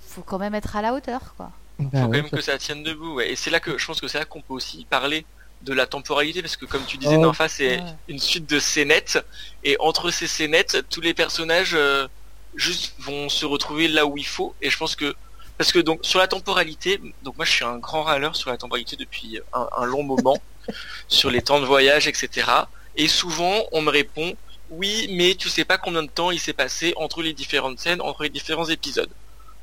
[0.07, 1.51] faut quand même être à la hauteur, quoi.
[1.79, 4.01] Il ben faut quand même que ça tienne debout, Et c'est là que je pense
[4.01, 5.25] que c'est là qu'on peut aussi parler
[5.63, 7.33] de la temporalité, parce que comme tu disais, oh.
[7.33, 9.25] face c'est une suite de scénettes,
[9.65, 12.07] et entre ces scénettes, tous les personnages euh,
[12.55, 15.15] juste vont se retrouver là où il faut, et je pense que
[15.61, 18.57] parce que donc sur la temporalité, donc moi je suis un grand râleur sur la
[18.57, 20.39] temporalité depuis un, un long moment,
[21.09, 22.49] sur les temps de voyage, etc.
[22.97, 24.35] Et souvent on me répond
[24.71, 28.01] oui, mais tu sais pas combien de temps il s'est passé entre les différentes scènes,
[28.01, 29.11] entre les différents épisodes.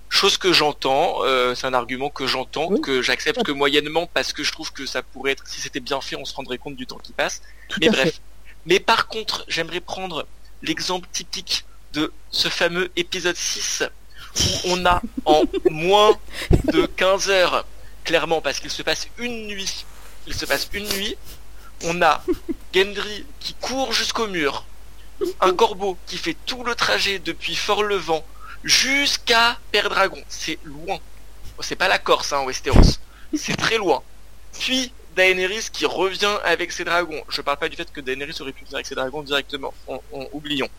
[0.07, 4.43] Chose que j'entends, euh, c'est un argument que j'entends, que j'accepte que moyennement parce que
[4.43, 6.85] je trouve que ça pourrait être, si c'était bien fait, on se rendrait compte du
[6.85, 7.41] temps qui passe.
[7.81, 8.21] mais bref.
[8.67, 10.27] Mais par contre, j'aimerais prendre
[10.61, 13.81] l'exemple typique de ce fameux épisode 6
[14.39, 16.17] où on a en moins
[16.65, 17.65] de 15 heures,
[18.03, 19.85] clairement parce qu'il se passe une nuit,
[20.27, 21.15] il se passe une nuit,
[21.83, 22.23] on a
[22.73, 24.65] Gendry qui court jusqu'au mur,
[25.41, 28.23] un corbeau qui fait tout le trajet depuis Fort-le-Vent
[28.63, 30.21] jusqu'à Père-Dragon.
[30.27, 30.99] C'est loin.
[31.59, 32.99] C'est pas la Corse, hein, Westeros.
[33.35, 34.03] C'est très loin.
[34.59, 37.21] Puis Daenerys qui revient avec ses dragons.
[37.29, 39.73] Je parle pas du fait que Daenerys aurait pu venir avec ses dragons directement.
[39.87, 39.99] On,
[40.31, 40.69] oublions.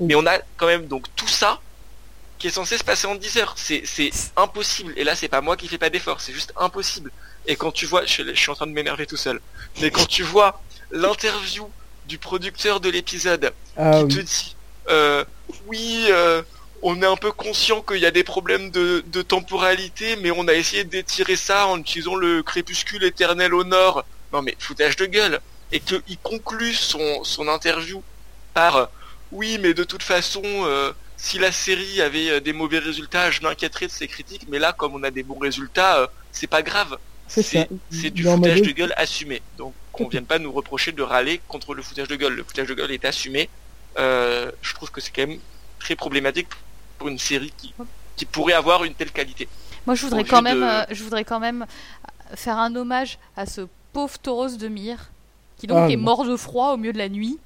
[0.00, 1.60] Mais on a quand même donc tout ça
[2.42, 3.54] qui est censé se passer en 10 heures.
[3.56, 4.92] C'est, impossible.
[4.96, 6.20] Et là, c'est pas moi qui fais pas d'effort.
[6.20, 7.12] C'est juste impossible.
[7.46, 9.40] Et quand tu vois, je, je suis en train de m'énerver tout seul.
[9.80, 11.70] Mais quand tu vois l'interview
[12.08, 14.56] du producteur de l'épisode ah qui te dit
[14.90, 15.24] euh,
[15.68, 16.42] oui euh,
[16.82, 20.54] on est un peu conscient qu'il y a des problèmes de, temporalité mais on a
[20.54, 25.40] essayé d'étirer ça en utilisant le crépuscule éternel au nord non mais foutage de gueule
[25.70, 28.02] et qu'il conclut son, son interview
[28.52, 28.90] par
[29.30, 30.92] oui mais de toute façon euh,
[31.24, 34.94] si la série avait des mauvais résultats je m'inquiéterais de ses critiques mais là comme
[34.94, 36.98] on a des bons résultats c'est pas grave
[37.28, 37.68] c'est
[38.10, 41.82] du foutage de gueule assumé donc qu'on vienne pas nous reprocher de râler contre le
[41.82, 42.34] foutage de gueule.
[42.34, 43.48] Le foutage de gueule est assumé.
[43.98, 45.38] Euh, je trouve que c'est quand même
[45.78, 46.48] très problématique
[46.98, 47.74] pour une série qui,
[48.16, 49.48] qui pourrait avoir une telle qualité.
[49.86, 51.66] Moi, je voudrais, quand même, euh, je voudrais quand même
[52.34, 53.62] faire un hommage à ce
[53.92, 55.10] pauvre Tauros de Myr,
[55.58, 57.38] qui donc ah, est mort de froid au milieu de la nuit.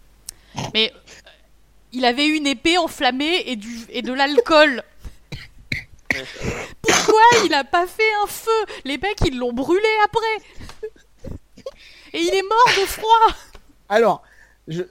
[0.72, 1.25] Mais euh,
[1.92, 4.82] il avait une épée enflammée et, du, et de l'alcool.
[6.82, 8.74] Pourquoi il a pas fait un feu?
[8.84, 11.32] Les mecs, ils l'ont brûlé après.
[12.12, 13.36] Et il est mort de froid.
[13.88, 14.22] Alors,
[14.68, 14.82] je,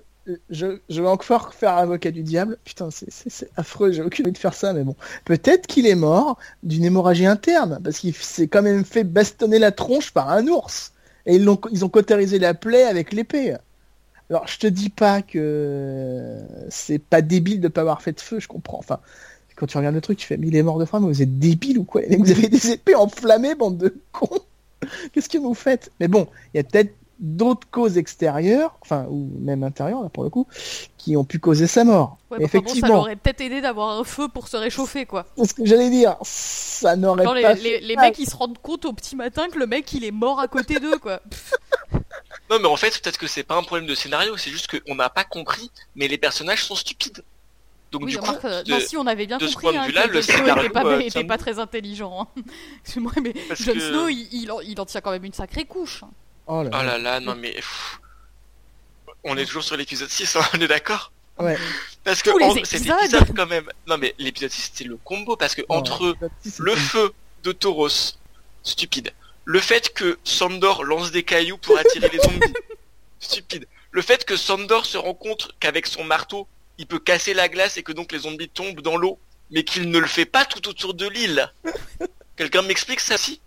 [0.50, 2.58] je, vais encore faire avocat du diable.
[2.64, 4.96] Putain, c'est affreux, j'ai aucune envie de faire ça, mais bon.
[5.24, 9.72] Peut-être qu'il est mort d'une hémorragie interne, parce qu'il s'est quand même fait bastonner la
[9.72, 10.94] tronche par un ours.
[11.26, 13.56] Et ils ont, ils ont cautérisé la plaie avec l'épée.
[14.30, 18.40] Alors, je te dis pas que c'est pas débile de pas avoir fait de feu,
[18.40, 18.80] je comprends.
[18.80, 19.00] Enfin,
[19.56, 21.22] quand tu regardes le truc, tu fais, mais il est mort de froid, mais vous
[21.22, 22.02] êtes débile ou quoi?
[22.18, 24.40] Vous avez des épées enflammées, bande de cons
[25.14, 25.92] Qu'est-ce que vous faites?
[26.00, 30.24] Mais bon, il y a peut-être d'autres causes extérieures, enfin, ou même intérieures, là, pour
[30.24, 30.48] le coup,
[30.98, 32.18] qui ont pu causer sa mort.
[32.40, 32.88] Effectivement.
[32.88, 35.26] ça aurait peut-être aidé d'avoir un feu pour se réchauffer, quoi.
[35.38, 36.18] C'est ce que j'allais dire.
[36.24, 37.54] Ça n'aurait pas.
[37.54, 40.12] Les, les, mecs, ils se rendent compte au petit matin que le mec, il est
[40.12, 41.22] mort à côté d'eux, quoi.
[42.50, 44.96] non, mais en fait, peut-être que c'est pas un problème de scénario, c'est juste qu'on
[44.96, 47.24] n'a pas compris, mais les personnages sont stupides.
[47.92, 48.36] Donc du coup,
[48.86, 52.22] si on avait bien compris hein, que le scénario n'était pas, était pas très intelligent.
[52.22, 52.42] Hein.
[52.84, 56.04] Excuse-moi, mais Jon Snow, il, il, en tient quand même une sacrée couche.
[56.48, 57.56] Oh là, oh là, non mais...
[59.24, 61.12] On est toujours sur l'épisode 6, hein, on est d'accord?
[61.40, 61.58] Ouais.
[62.04, 62.30] Parce que
[62.64, 63.68] c'est l'épisode quand même.
[63.88, 66.16] Non mais l'épisode 6 c'était le combo parce que entre
[66.60, 67.12] le feu
[67.44, 68.18] de Tauros,
[68.64, 69.12] stupide.
[69.46, 72.54] Le fait que Sandor lance des cailloux pour attirer les zombies,
[73.20, 73.68] stupide.
[73.92, 77.78] Le fait que Sandor se rend compte qu'avec son marteau, il peut casser la glace
[77.78, 79.20] et que donc les zombies tombent dans l'eau,
[79.52, 81.52] mais qu'il ne le fait pas tout autour de l'île.
[82.36, 83.18] Quelqu'un m'explique ça?
[83.18, 83.40] Si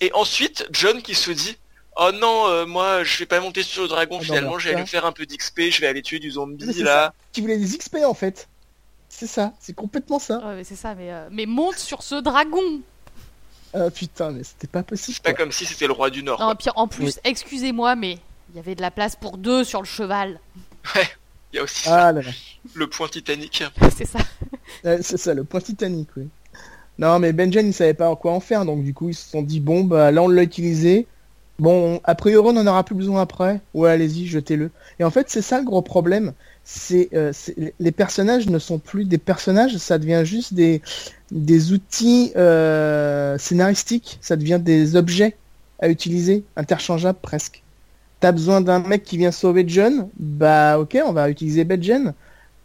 [0.00, 1.56] Et ensuite, John qui se dit
[1.96, 4.74] Oh non, euh, moi je vais pas monter sur le dragon ah finalement, je vais
[4.76, 7.12] aller faire un peu d'XP, je vais aller tuer du zombie là.
[7.32, 8.48] Qui voulait des XP en fait.
[9.08, 10.38] C'est ça, c'est complètement ça.
[10.38, 12.80] Ouais, mais c'est ça, mais, euh, mais monte sur ce dragon
[13.72, 15.16] Ah putain, mais c'était pas possible.
[15.16, 16.40] C'est pas comme si c'était le roi du Nord.
[16.40, 18.18] Non, puis en plus, excusez-moi, mais
[18.50, 20.40] il y avait de la place pour deux sur le cheval.
[20.94, 21.08] Ouais,
[21.52, 22.12] il y a aussi ah,
[22.74, 23.62] le point titanique.
[23.96, 24.18] c'est ça.
[25.02, 26.28] c'est ça, le point titanique, oui.
[26.98, 29.42] Non, mais Benjen, il savait pas quoi en faire, donc du coup, ils se sont
[29.42, 31.06] dit, bon, bah là, on l'a utilisé.
[31.58, 33.60] Bon, a priori, on n'en aura plus besoin après.
[33.74, 34.70] Ouais, allez-y, jetez-le.
[34.98, 36.32] Et en fait, c'est ça le gros problème.
[36.64, 37.32] C'est euh,
[37.80, 40.82] les personnages ne sont plus des personnages, ça devient juste des,
[41.72, 44.18] outils euh, scénaristiques.
[44.20, 45.36] Ça devient des objets
[45.80, 47.62] à utiliser, interchangeables presque.
[48.20, 52.12] T'as besoin d'un mec qui vient sauver John, bah ok, on va utiliser Bedgen.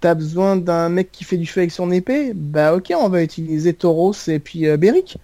[0.02, 3.24] T'as besoin d'un mec qui fait du feu avec son épée, bah ok, on va
[3.24, 5.18] utiliser Tauros et puis euh, Beric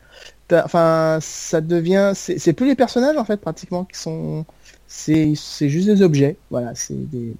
[0.60, 4.46] enfin, ça devient, c'est plus les personnages en fait pratiquement qui sont,
[4.88, 6.38] c'est juste des objets.
[6.50, 7.34] Voilà, c'est des,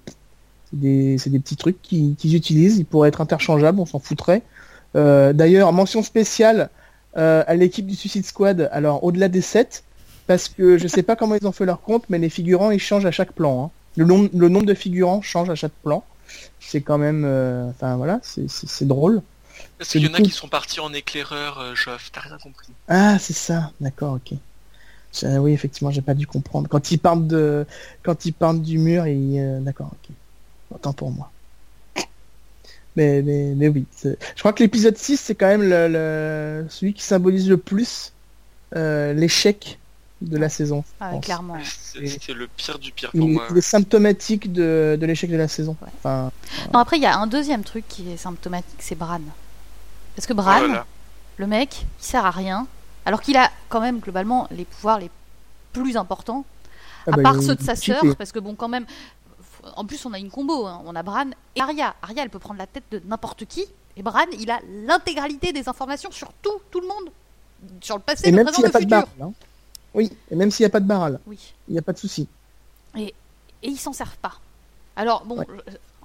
[0.72, 2.78] des, des petits trucs qu'ils utilisent.
[2.78, 4.42] Ils pourraient être interchangeables, on s'en foutrait.
[4.96, 6.70] Euh, d'ailleurs, mention spéciale
[7.16, 8.70] euh, à l'équipe du Suicide Squad.
[8.72, 9.84] Alors, au-delà des 7,
[10.26, 12.78] parce que je sais pas comment ils ont fait leur compte, mais les figurants ils
[12.78, 13.64] changent à chaque plan.
[13.64, 13.70] Hein.
[13.96, 16.04] Le, nombre, le nombre de figurants change à chaque plan.
[16.58, 19.20] C'est quand même, euh, enfin voilà, c'est drôle.
[19.76, 21.74] Parce qu'il y en a qui sont partis en éclaireur, euh,
[22.12, 22.68] t'as rien compris.
[22.88, 24.38] Ah, c'est ça, d'accord, ok.
[25.22, 26.68] oui, effectivement, j'ai pas dû comprendre.
[26.70, 27.66] Quand ils partent de,
[28.02, 30.14] quand ils partent du mur, et d'accord, ok.
[30.74, 31.30] Autant pour moi.
[32.96, 37.02] Mais, mais, mais oui, je crois que l'épisode 6, c'est quand même le, celui qui
[37.02, 38.12] symbolise le plus
[38.76, 39.78] euh, l'échec
[40.20, 40.84] de la saison.
[41.00, 41.58] Ah, clairement.
[41.64, 43.46] C'est le pire du pire pour moi.
[43.50, 45.76] Il est symptomatique de, de l'échec de la saison.
[45.98, 46.30] Enfin,
[46.72, 49.20] non, après, il y a un deuxième truc qui est symptomatique, c'est Bran.
[50.14, 50.84] Parce que Bran,
[51.38, 52.66] le mec, il sert à rien,
[53.04, 55.10] alors qu'il a quand même globalement les pouvoirs les
[55.72, 56.44] plus importants,
[57.06, 58.86] ah à bah, part ceux de sa sœur, parce que bon, quand même,
[59.76, 60.82] en plus on a une combo, hein.
[60.84, 61.94] on a Bran et Arya.
[62.02, 63.64] Arya, elle peut prendre la tête de n'importe qui,
[63.96, 67.10] et Bran, il a l'intégralité des informations sur tout, tout le monde,
[67.80, 68.86] sur le passé, le présent, le futur.
[68.88, 69.32] Baral, hein.
[69.94, 71.52] Oui, et même s'il n'y a pas de baral, oui.
[71.68, 72.26] il n'y a pas de souci.
[72.96, 73.14] Et,
[73.62, 74.34] et ils s'en servent pas.
[74.96, 75.44] Alors bon,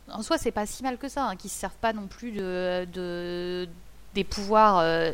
[0.10, 2.32] en soi, c'est pas si mal que ça, hein, qu'ils se servent pas non plus
[2.32, 3.68] de, de
[4.14, 5.12] des pouvoirs euh,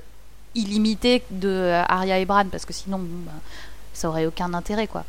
[0.56, 3.32] illimités de euh, Arya et Bran, parce que sinon, bah,
[3.94, 5.04] ça aurait aucun intérêt, quoi.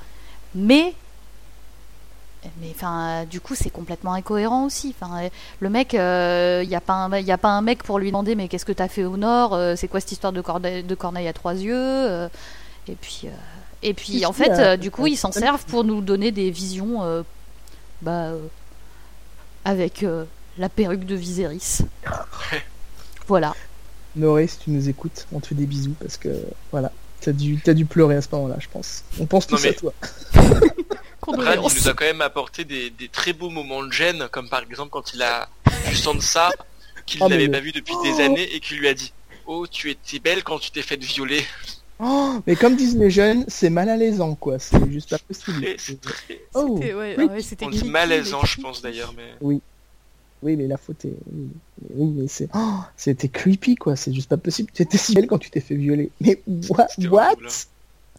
[0.55, 0.95] Mais
[2.61, 5.29] mais enfin du coup c'est complètement incohérent aussi enfin
[5.61, 8.09] le mec il euh, n'y a pas un y a pas un mec pour lui
[8.09, 10.95] demander mais qu'est-ce que t'as fait au nord c'est quoi cette histoire de corneille, de
[10.95, 12.29] corneille à trois yeux
[12.89, 13.29] et puis
[13.83, 17.25] et puis en fait du coup ils s'en servent pour nous donner des visions
[18.03, 18.31] bah
[19.65, 20.05] avec
[20.59, 21.79] la perruque de Viserys
[23.27, 23.55] voilà
[24.17, 26.29] Noré, si tu nous écoutes, on te fait des bisous parce que
[26.71, 29.03] voilà, t'as dû, as dû pleurer à ce moment-là, je pense.
[29.19, 29.93] On pense tous à toi.
[31.33, 34.63] Brad, il nous a quand même apporté des, très beaux moments de gêne, comme par
[34.63, 35.49] exemple quand il a
[35.87, 36.51] vu Sansa,
[37.07, 39.13] qu'il oh, n'avait pas vu depuis des années et qu'il lui a dit
[39.47, 41.45] Oh, tu étais belle quand tu t'es faite violer.
[42.01, 44.59] Oh, mais comme disent les jeunes, c'est mal à l'aisant, quoi.
[44.59, 45.65] C'est juste pas possible.
[46.55, 47.25] Oh, ouais, oui.
[47.25, 49.35] ouais, On dit malaisant, je pense d'ailleurs, mais.
[49.41, 49.61] Oui.
[50.43, 51.17] Oui, mais la faute est.
[51.33, 51.49] Oui,
[51.95, 52.49] oui mais c'est.
[52.55, 53.97] Oh, c'était creepy, quoi.
[53.97, 54.71] C'est juste pas possible.
[54.75, 56.11] Tu étais si belle quand tu t'es fait violer.
[56.21, 57.37] Mais what, what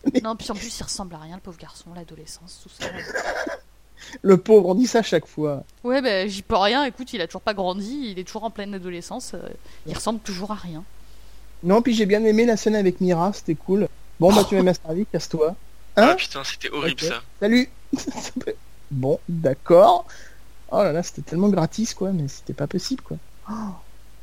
[0.24, 2.90] Non, puis en plus, il ressemble à rien, le pauvre garçon, l'adolescence, tout ça.
[4.22, 5.64] Le pauvre, on dit ça chaque fois.
[5.84, 6.84] Ouais, bah j'y peux rien.
[6.84, 9.32] Écoute, il a toujours pas grandi, il est toujours en pleine adolescence.
[9.34, 9.40] euh,
[9.88, 10.84] il ressemble toujours à rien.
[11.64, 13.88] Non, puis j'ai bien aimé la scène avec Mira, c'était cool.
[14.20, 15.56] Bon, bah, tu m'as servi, casse-toi.
[15.98, 17.22] Hein Ah putain, c'était horrible ça.
[17.40, 17.70] Salut
[18.92, 20.06] Bon, d'accord.
[20.72, 23.18] Oh là là, c'était tellement gratis, quoi, mais c'était pas possible, quoi.
[23.50, 23.54] Oh,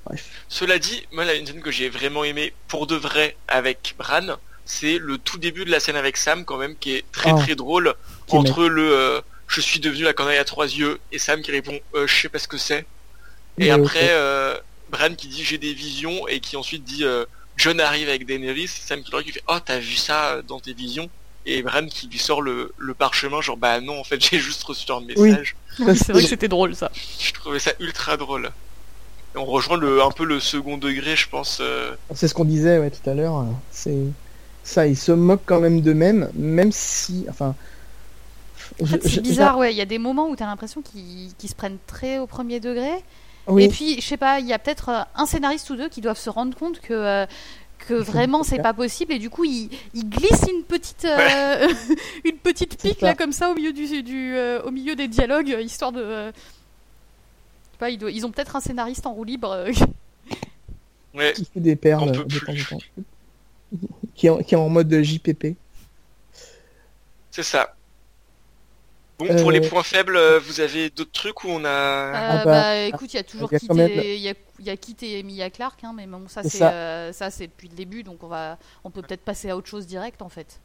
[0.05, 0.45] bref.
[0.49, 4.99] Cela dit, moi, une scène que j'ai vraiment aimé pour de vrai avec Bran, c'est
[4.99, 7.39] le tout début de la scène avec Sam, quand même, qui est très Oh.
[7.39, 7.95] très drôle.
[8.27, 11.51] Qui entre le euh, je suis devenu la canaille à trois yeux et Sam qui
[11.51, 12.87] répond euh, je sais pas ce que c'est.
[13.59, 14.11] Et après, ok.
[14.13, 14.57] euh,
[14.91, 17.25] Bran qui dit j'ai des visions et qui ensuite dit euh,
[17.57, 18.69] John arrive avec Daenerys.
[18.69, 21.11] Sam qui le regarde, qui fait oh t'as vu ça dans tes visions?
[21.45, 24.63] Et Bran qui lui sort le, le parchemin genre bah non en fait j'ai juste
[24.63, 25.57] reçu un message.
[25.85, 26.91] Parce c'est vrai que- c'était drôle ça.
[27.21, 28.51] Je trouvais ça ultra drôle.
[29.35, 31.59] Et on rejoint le un peu le second degré je pense.
[31.61, 33.45] euh, C'est ce qu'on disait ouais, tout à l'heure.
[33.71, 33.99] C'est
[34.65, 37.55] ça, ils se moquent quand même d'eux-mêmes, même si, enfin.
[38.81, 39.73] En fait, c'est bizarre, ouais.
[39.73, 42.59] Il y a des moments où t'as l'impression qu'ils qu'ils se prennent très au premier
[42.61, 42.91] degré.
[43.49, 45.89] Oui, Et puis, je sais pas, il y a peut-être euh, un scénariste ou deux
[45.89, 46.93] qui doivent se rendre compte que.
[46.95, 47.27] euh,
[47.89, 51.67] que vraiment c'est pas possible et du coup il, il glisse une petite euh,
[52.25, 55.59] une petite pique là comme ça au milieu du, du euh, au milieu des dialogues
[55.61, 56.39] histoire de euh, je
[57.73, 59.65] sais pas, ils, doivent- ils ont peut-être un scénariste en roue libre
[61.15, 61.33] Ouais.
[61.35, 62.65] qui fait des perles de peut temps en plus.
[62.67, 62.79] temps.
[64.15, 65.57] Qui est, en, qui est en mode JPP.
[67.31, 67.75] C'est ça.
[69.19, 71.69] Bon, Euh, pour les points faibles, euh, vous avez d'autres trucs où on a...
[71.69, 74.29] Euh, bah, bah, écoute, il y a toujours il y a même- et, il y
[74.29, 77.31] a, il y a Kit et Emilia Clarke, hein, mais bon, ça C'est euh, ça
[77.31, 80.23] c'est depuis le début, donc on va, on peut peut-être passer à autre chose direct
[80.23, 80.61] en fait.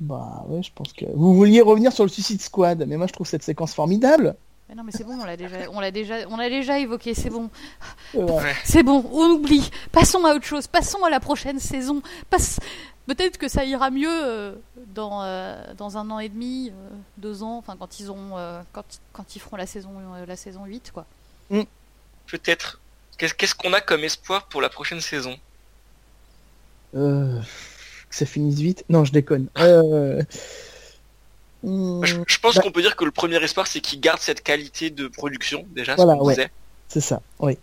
[0.00, 1.06] Bah ouais, je pense que.
[1.14, 4.36] Vous vouliez revenir sur le Suicide Squad, mais moi je trouve cette séquence formidable.
[4.70, 7.12] Mais non, mais c'est bon, on l'a déjà, on l'a déjà, on l'a déjà évoqué,
[7.12, 7.50] c'est bon,
[8.62, 12.02] c'est bon, on oublie, passons à autre chose, passons à la prochaine saison.
[12.30, 12.60] Passe...
[13.08, 14.54] Peut-être que ça ira mieux euh,
[14.94, 18.36] dans euh, dans un an et demi, euh, deux ans, enfin quand ils ont,
[18.72, 19.90] quand, quand ils feront la saison
[20.24, 21.04] la saison 8 quoi.
[22.28, 22.80] Peut-être.
[23.18, 25.36] Qu'est-ce qu'est-ce qu'on a comme espoir pour la prochaine saison?
[26.94, 27.40] Euh,
[28.08, 28.84] que ça finisse vite.
[28.88, 29.48] Non, je déconne.
[29.58, 30.22] Euh...
[31.62, 34.42] je, je pense bah- qu'on peut dire que le premier espoir, c'est qu'ils gardent cette
[34.42, 36.50] qualité de production, déjà, Voilà, ce ouais.
[36.88, 37.56] C'est ça, oui.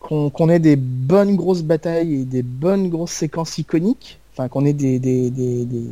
[0.00, 4.18] Qu'on ait des bonnes grosses batailles et des bonnes grosses séquences iconiques.
[4.32, 5.84] Enfin, qu'on ait des, des, des, des,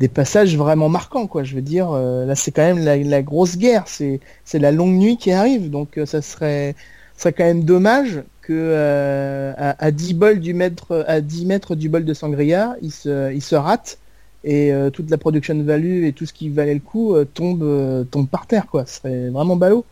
[0.00, 1.44] des passages vraiment marquants, quoi.
[1.44, 3.84] Je veux dire, euh, là, c'est quand même la, la grosse guerre.
[3.88, 5.68] C'est c'est la longue nuit qui arrive.
[5.68, 6.74] Donc, euh, ça serait,
[7.16, 11.44] ça serait quand même dommage que euh, à, à 10 bols du mètre, à 10
[11.46, 13.98] mètres du bol de sangria, il se, il se rate
[14.44, 17.62] et euh, toute la production value et tout ce qui valait le coup euh, tombe,
[17.62, 18.86] euh, tombe par terre, quoi.
[18.86, 19.84] Ce serait vraiment ballot.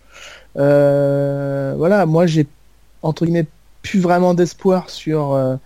[0.55, 2.47] Voilà, moi j'ai
[3.03, 3.47] entre guillemets
[3.83, 5.59] plus vraiment d'espoir sur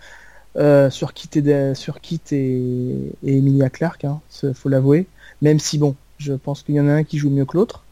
[0.90, 1.98] sur Kit et sur
[2.32, 4.20] et, Emilia Clarke, hein,
[4.54, 5.06] faut l'avouer.
[5.42, 7.84] Même si bon, je pense qu'il y en a un qui joue mieux que l'autre.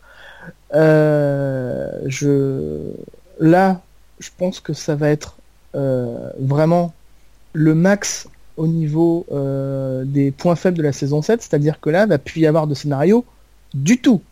[0.73, 2.93] Je
[3.39, 3.83] là,
[4.19, 5.37] je pense que ça va être
[5.75, 6.95] vraiment
[7.53, 12.05] le max au niveau euh, des points faibles de la saison 7, c'est-à-dire que là,
[12.05, 13.25] il va plus y avoir de scénario
[13.75, 14.23] du tout.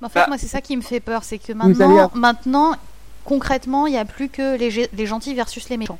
[0.00, 0.26] Mais en fait, Bah.
[0.28, 2.74] moi, c'est ça qui me fait peur, c'est que maintenant, avoir- maintenant,
[3.24, 5.98] concrètement, il n'y a plus que les, gentils versus les méchants.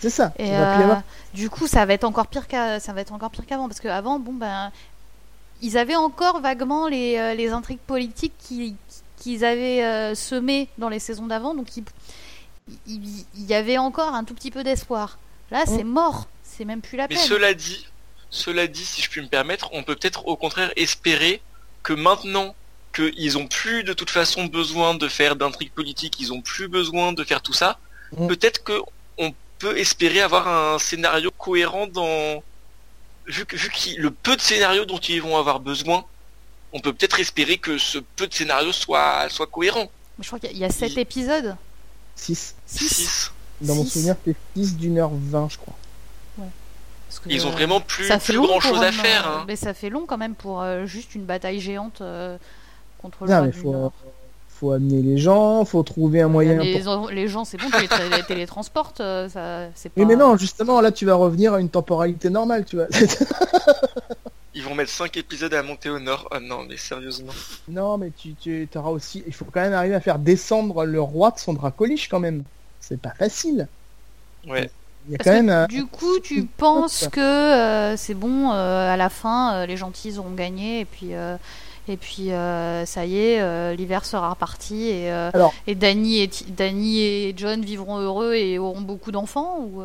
[0.00, 0.32] C'est ça.
[0.38, 0.94] Et va euh,
[1.32, 3.80] du coup, ça va être encore pire qu'à, ça va être encore pire qu'avant, parce
[3.80, 4.70] qu'avant, bon ben,
[5.62, 8.76] ils avaient encore vaguement les, euh, les intrigues politiques qui-
[9.16, 11.84] qu'ils avaient euh, semées dans les saisons d'avant, donc il,
[12.86, 15.18] il- il y avait encore un tout petit peu d'espoir.
[15.50, 17.24] Là, c'est mort, c'est même plus la Mais peine.
[17.24, 17.86] cela dit,
[18.30, 21.40] cela dit, si je puis me permettre, on peut peut-être au contraire espérer
[21.82, 22.54] que maintenant
[22.94, 27.12] qu'ils ont plus de toute façon besoin de faire d'intrigues politiques, ils ont plus besoin
[27.12, 27.78] de faire tout ça,
[28.12, 28.28] Mm.
[28.28, 28.80] peut-être que
[29.18, 32.42] on peut espérer avoir un scénario cohérent dans
[33.26, 36.04] vu que vu qu'il le peu de scénarios dont ils vont avoir besoin,
[36.72, 39.90] on peut peut-être espérer que ce peu de scénarios soit soit cohérent.
[40.18, 41.56] Mais je crois qu'il y a- il y a sept Il- épisodes.
[42.16, 42.54] 6.
[42.66, 42.88] Six.
[42.94, 43.32] Six.
[43.60, 45.74] Dans mon souvenir, c'était 6 d'une heure 20, je crois.
[47.14, 49.26] Parce que, Ils ont vraiment plus, ça fait plus long grand chose à faire.
[49.28, 49.44] hein.
[49.46, 52.36] Mais ça fait long quand même pour euh, juste une bataille géante euh,
[53.00, 53.92] contre le Non, mais du faut, Nord.
[54.48, 56.60] faut amener les gens, faut trouver un moyen.
[56.60, 60.00] les, pour- les gens, c'est bon, tu les, tra- les télétransportes, euh, ça, c'est pas.
[60.00, 62.86] Oui, mais non, justement, là, tu vas revenir à une temporalité normale, tu vois.
[64.56, 66.28] Ils vont mettre 5 épisodes à monter au nord.
[66.32, 67.32] Oh non, mais sérieusement.
[67.68, 69.24] non, mais tu, tu auras aussi.
[69.26, 72.44] Il faut quand même arriver à faire descendre le roi de son dracoliche, quand même.
[72.80, 73.66] C'est pas facile.
[74.46, 74.70] Ouais.
[75.06, 75.66] Il y a quand même.
[75.68, 80.84] Du coup, tu penses que c'est bon, à la fin, les gentils auront gagné et
[80.84, 81.10] puis.
[81.86, 85.12] Et puis ça y est, l'hiver sera reparti et,
[85.66, 89.82] et Danny et Danny et John vivront heureux et auront beaucoup d'enfants ou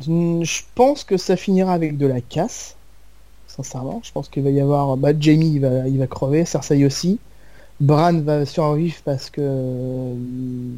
[0.00, 2.74] Je pense que ça finira avec de la casse
[3.50, 4.00] sincèrement.
[4.02, 4.96] Je pense qu'il va y avoir.
[4.96, 7.18] Bah, Jamie, il va, il va crever, Cersei aussi.
[7.80, 10.14] Bran va survivre parce que euh,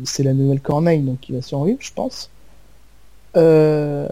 [0.05, 2.31] c'est la nouvelle Corneille, donc il va survivre, je pense.
[3.37, 4.09] Euh,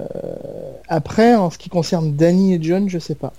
[0.89, 3.33] après, en ce qui concerne Danny et John, je sais pas.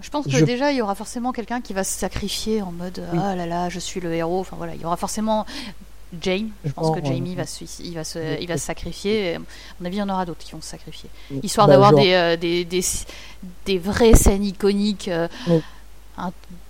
[0.00, 3.02] Je pense que déjà il y aura forcément quelqu'un qui va se sacrifier en mode
[3.14, 4.40] ah là là je suis le héros.
[4.40, 5.46] Enfin voilà, il y aura forcément
[6.20, 9.34] Jane, je pense que Jamie va, se, il va, se, il va se sacrifier.
[9.34, 9.38] À
[9.80, 11.10] mon avis, il y en aura d'autres qui vont se sacrifier.
[11.42, 12.80] Histoire bah, d'avoir euh, des, des,
[13.64, 15.28] des, vraies scènes iconiques, euh,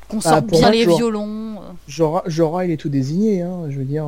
[0.08, 1.56] qu'on bah, bien les violons.
[1.56, 2.20] Euh.
[2.26, 3.42] Jorah, il est tout désigné.
[3.42, 4.06] Hein, je veux dire,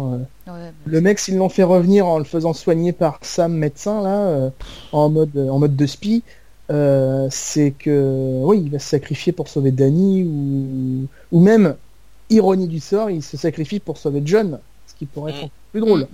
[0.86, 4.50] le mec, s'ils l'ont fait revenir en le faisant soigner par Sam, médecin, là,
[4.92, 6.22] en, mode, en mode de spi,
[6.68, 11.76] c'est que oui, il va se sacrifier pour sauver Danny ou, ou même,
[12.30, 14.60] ironie du sort, il se sacrifie pour sauver John
[14.98, 15.50] qui pourrait être mm.
[15.72, 16.08] plus drôle.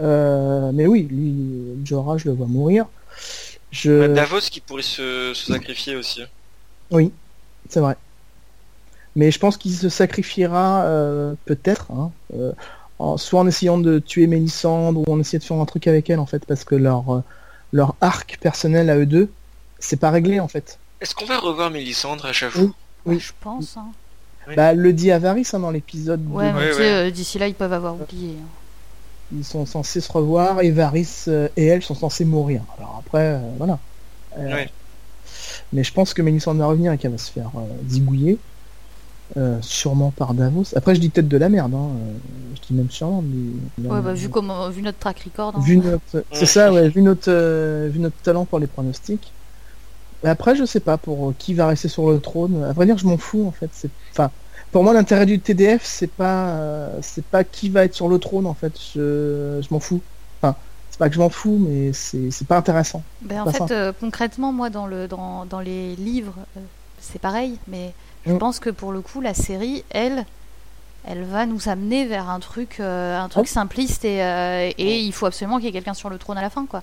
[0.00, 2.86] Euh, mais oui, lui, Jorah, je le vois mourir.
[3.70, 4.12] Je...
[4.12, 6.22] Davos qui pourrait se, sacrifier aussi.
[6.90, 7.12] Oui,
[7.68, 7.96] c'est vrai.
[9.16, 12.52] Mais je pense qu'il se sacrifiera euh, peut-être, hein, euh,
[13.16, 16.20] soit en essayant de tuer Mélisandre ou en essayant de faire un truc avec elle
[16.20, 17.22] en fait, parce que leur,
[17.72, 19.30] leur arc personnel à eux deux,
[19.78, 20.78] c'est pas réglé en fait.
[21.00, 22.70] Est-ce qu'on va revoir Mélisandre à chaque fois?
[23.06, 23.18] oui.
[23.18, 23.76] Je pense.
[23.76, 23.88] Hein.
[24.54, 26.24] Bah, le dit à Varys hein, dans l'épisode.
[26.30, 28.34] Ouais, mais euh, d'ici là, ils peuvent avoir oublié.
[28.40, 28.46] Hein.
[29.36, 32.62] Ils sont censés se revoir et Varys euh, et elle sont censés mourir.
[32.78, 33.78] Alors après, euh, voilà.
[35.72, 37.50] Mais je pense que Mélisande va revenir et qu'elle va se faire
[37.88, 38.38] zigouiller.
[39.60, 40.74] Sûrement par Davos.
[40.76, 41.74] Après, je dis peut-être de la merde.
[41.74, 41.88] Hein.
[42.54, 43.22] Je dis même sûrement.
[43.78, 45.60] ouais, bah, vu, comment, vu notre track record.
[45.60, 46.24] Vu notre...
[46.32, 46.88] C'est ça, ouais.
[46.88, 49.32] Vu notre, vu notre talent pour les pronostics.
[50.24, 52.64] Après, je sais pas pour qui va rester sur le trône.
[52.64, 53.70] À vrai dire, je m'en fous en fait.
[53.72, 54.30] C'est, enfin,
[54.72, 58.18] pour moi, l'intérêt du TDF, c'est pas, euh, c'est pas qui va être sur le
[58.18, 58.72] trône en fait.
[58.94, 60.00] Je, je m'en fous.
[60.40, 60.56] Enfin,
[60.90, 63.02] c'est pas que je m'en fous, mais c'est, c'est pas intéressant.
[63.22, 66.60] Ben, en fait, euh, concrètement, moi, dans le, dans, dans les livres, euh,
[67.00, 67.58] c'est pareil.
[67.68, 67.94] Mais
[68.26, 68.38] je mm.
[68.38, 70.26] pense que pour le coup, la série, elle,
[71.06, 74.18] elle va nous amener vers un truc, un truc simpliste et,
[74.78, 76.82] et il faut absolument qu'il y ait quelqu'un sur le trône à la fin, quoi.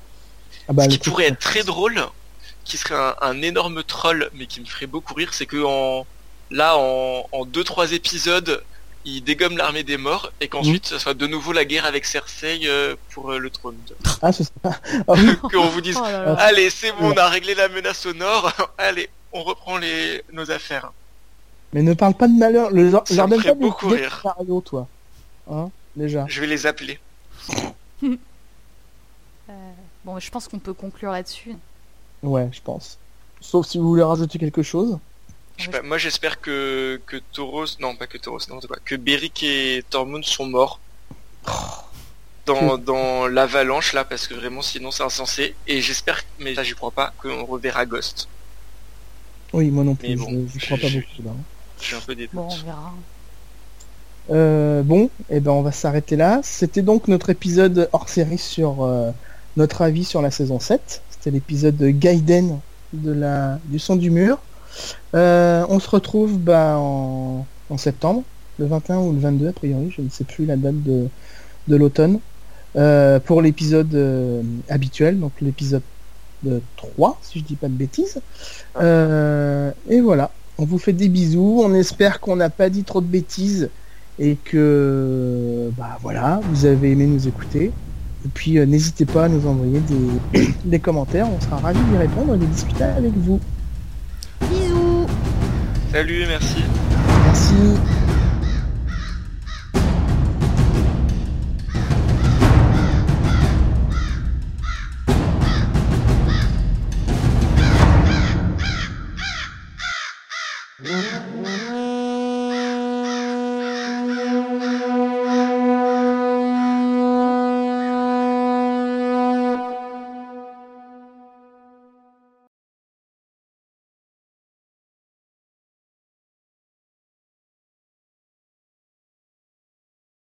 [0.69, 2.01] Ah bah, Ce qui pourrait être très drôle,
[2.63, 6.05] qui serait un, énorme troll, mais qui me ferait beaucoup rire, c'est que en,
[6.51, 8.63] là, en, en deux trois épisodes,
[9.05, 12.61] il dégomme l'armée des morts et qu'ensuite, ce soit de nouveau la guerre avec Cersei
[12.63, 13.77] euh, pour euh, le trône.
[14.21, 14.51] Ah, c'est ça.
[15.07, 15.13] Ah
[15.51, 19.09] Qu'on vous dise, oh allez, c'est bon, on a réglé la menace au nord, allez,
[19.31, 20.91] on reprend les, nos affaires.
[21.73, 24.23] Mais ne parle pas de malheur, le ça me ferait beaucoup rire.
[24.63, 24.87] toi.
[25.51, 26.25] Hein, déjà.
[26.27, 26.99] Je vais les appeler.
[28.03, 28.13] euh,
[30.05, 31.55] bon, je pense qu'on peut conclure là-dessus.
[32.21, 32.99] Ouais, je pense.
[33.41, 34.97] Sauf si vous voulez rajouter quelque chose.
[35.83, 40.23] moi j'espère que, que Tauros, non pas que Tauros, non, pas, que Beric et Tormund
[40.23, 40.79] sont morts
[42.45, 45.55] dans, dans l'avalanche là, parce que vraiment sinon c'est insensé.
[45.67, 48.29] Et j'espère, mais là j'y crois pas, qu'on reverra Ghost.
[49.51, 51.31] Oui, moi non plus, bon, je, crois pas beaucoup là.
[51.83, 52.93] J'ai un peu des Bon, on verra.
[54.31, 56.39] Euh, bon, et eh ben on va s'arrêter là.
[56.43, 59.11] C'était donc notre épisode hors série sur euh,
[59.57, 61.01] notre avis sur la saison 7.
[61.19, 62.59] C'est l'épisode Gaiden
[62.93, 64.39] de la, du son du mur.
[65.13, 67.45] Euh, on se retrouve bah, en,
[67.77, 68.23] septembre,
[68.59, 71.07] le 21 ou le 22 a priori, je ne sais plus la date de,
[71.67, 72.19] de l'automne,
[72.75, 75.81] euh, pour l'épisode euh, habituel, donc l'épisode
[76.75, 78.21] 3, si je dis pas de bêtises.
[78.79, 83.07] et voilà, on vous fait des bisous, on espère qu'on n'a pas dit trop de
[83.07, 83.69] bêtises
[84.19, 87.71] et que bah voilà, vous avez aimé nous écouter.
[88.25, 89.81] Et puis euh, n'hésitez pas à nous envoyer
[90.65, 93.39] des, commentaires, on sera ravis d'y répondre et de discuter avec vous.
[94.49, 95.07] Bisous
[95.91, 96.63] Salut, merci.
[97.25, 97.53] Merci.